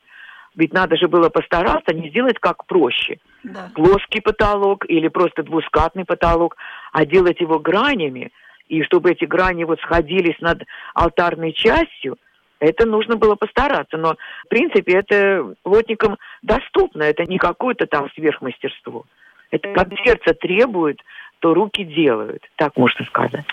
Ведь 0.54 0.72
надо 0.72 0.96
же 0.96 1.08
было 1.08 1.28
постараться 1.28 1.94
не 1.94 2.10
сделать 2.10 2.38
как 2.38 2.66
проще. 2.66 3.18
Да. 3.42 3.70
Плоский 3.74 4.20
потолок 4.20 4.84
или 4.88 5.08
просто 5.08 5.42
двускатный 5.42 6.04
потолок, 6.04 6.56
а 6.92 7.06
делать 7.06 7.40
его 7.40 7.58
гранями. 7.58 8.32
И 8.72 8.82
чтобы 8.82 9.12
эти 9.12 9.24
грани 9.26 9.64
вот 9.64 9.80
сходились 9.80 10.40
над 10.40 10.62
алтарной 10.94 11.52
частью– 11.52 12.16
это 12.62 12.86
нужно 12.86 13.16
было 13.16 13.34
постараться, 13.34 13.96
но 13.96 14.14
в 14.44 14.48
принципе 14.48 14.92
это 14.92 15.52
плотникам 15.64 16.16
доступно, 16.42 17.02
это 17.02 17.24
не 17.24 17.36
какое-то 17.36 17.86
там 17.86 18.08
сверхмастерство. 18.14 19.02
Это 19.50 19.72
как 19.72 19.88
сердце 20.04 20.32
требует, 20.32 21.00
то 21.40 21.54
руки 21.54 21.82
делают, 21.82 22.42
так 22.54 22.76
можно 22.76 23.04
сказать. 23.06 23.44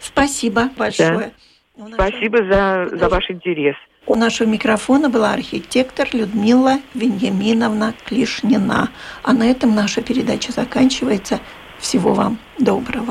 Спасибо 0.00 0.70
большое. 0.76 1.30
Да. 1.76 1.86
Спасибо 1.94 2.38
за, 2.38 2.88
за 2.96 3.08
ваш 3.08 3.30
интерес. 3.30 3.76
У 4.06 4.16
нашего 4.16 4.48
микрофона 4.48 5.08
была 5.08 5.34
архитектор 5.34 6.08
Людмила 6.12 6.78
Веньяминовна 6.94 7.94
Клишнина. 8.06 8.88
А 9.22 9.32
на 9.34 9.48
этом 9.48 9.76
наша 9.76 10.02
передача 10.02 10.50
заканчивается. 10.50 11.38
Всего 11.78 12.12
вам 12.12 12.38
доброго. 12.58 13.06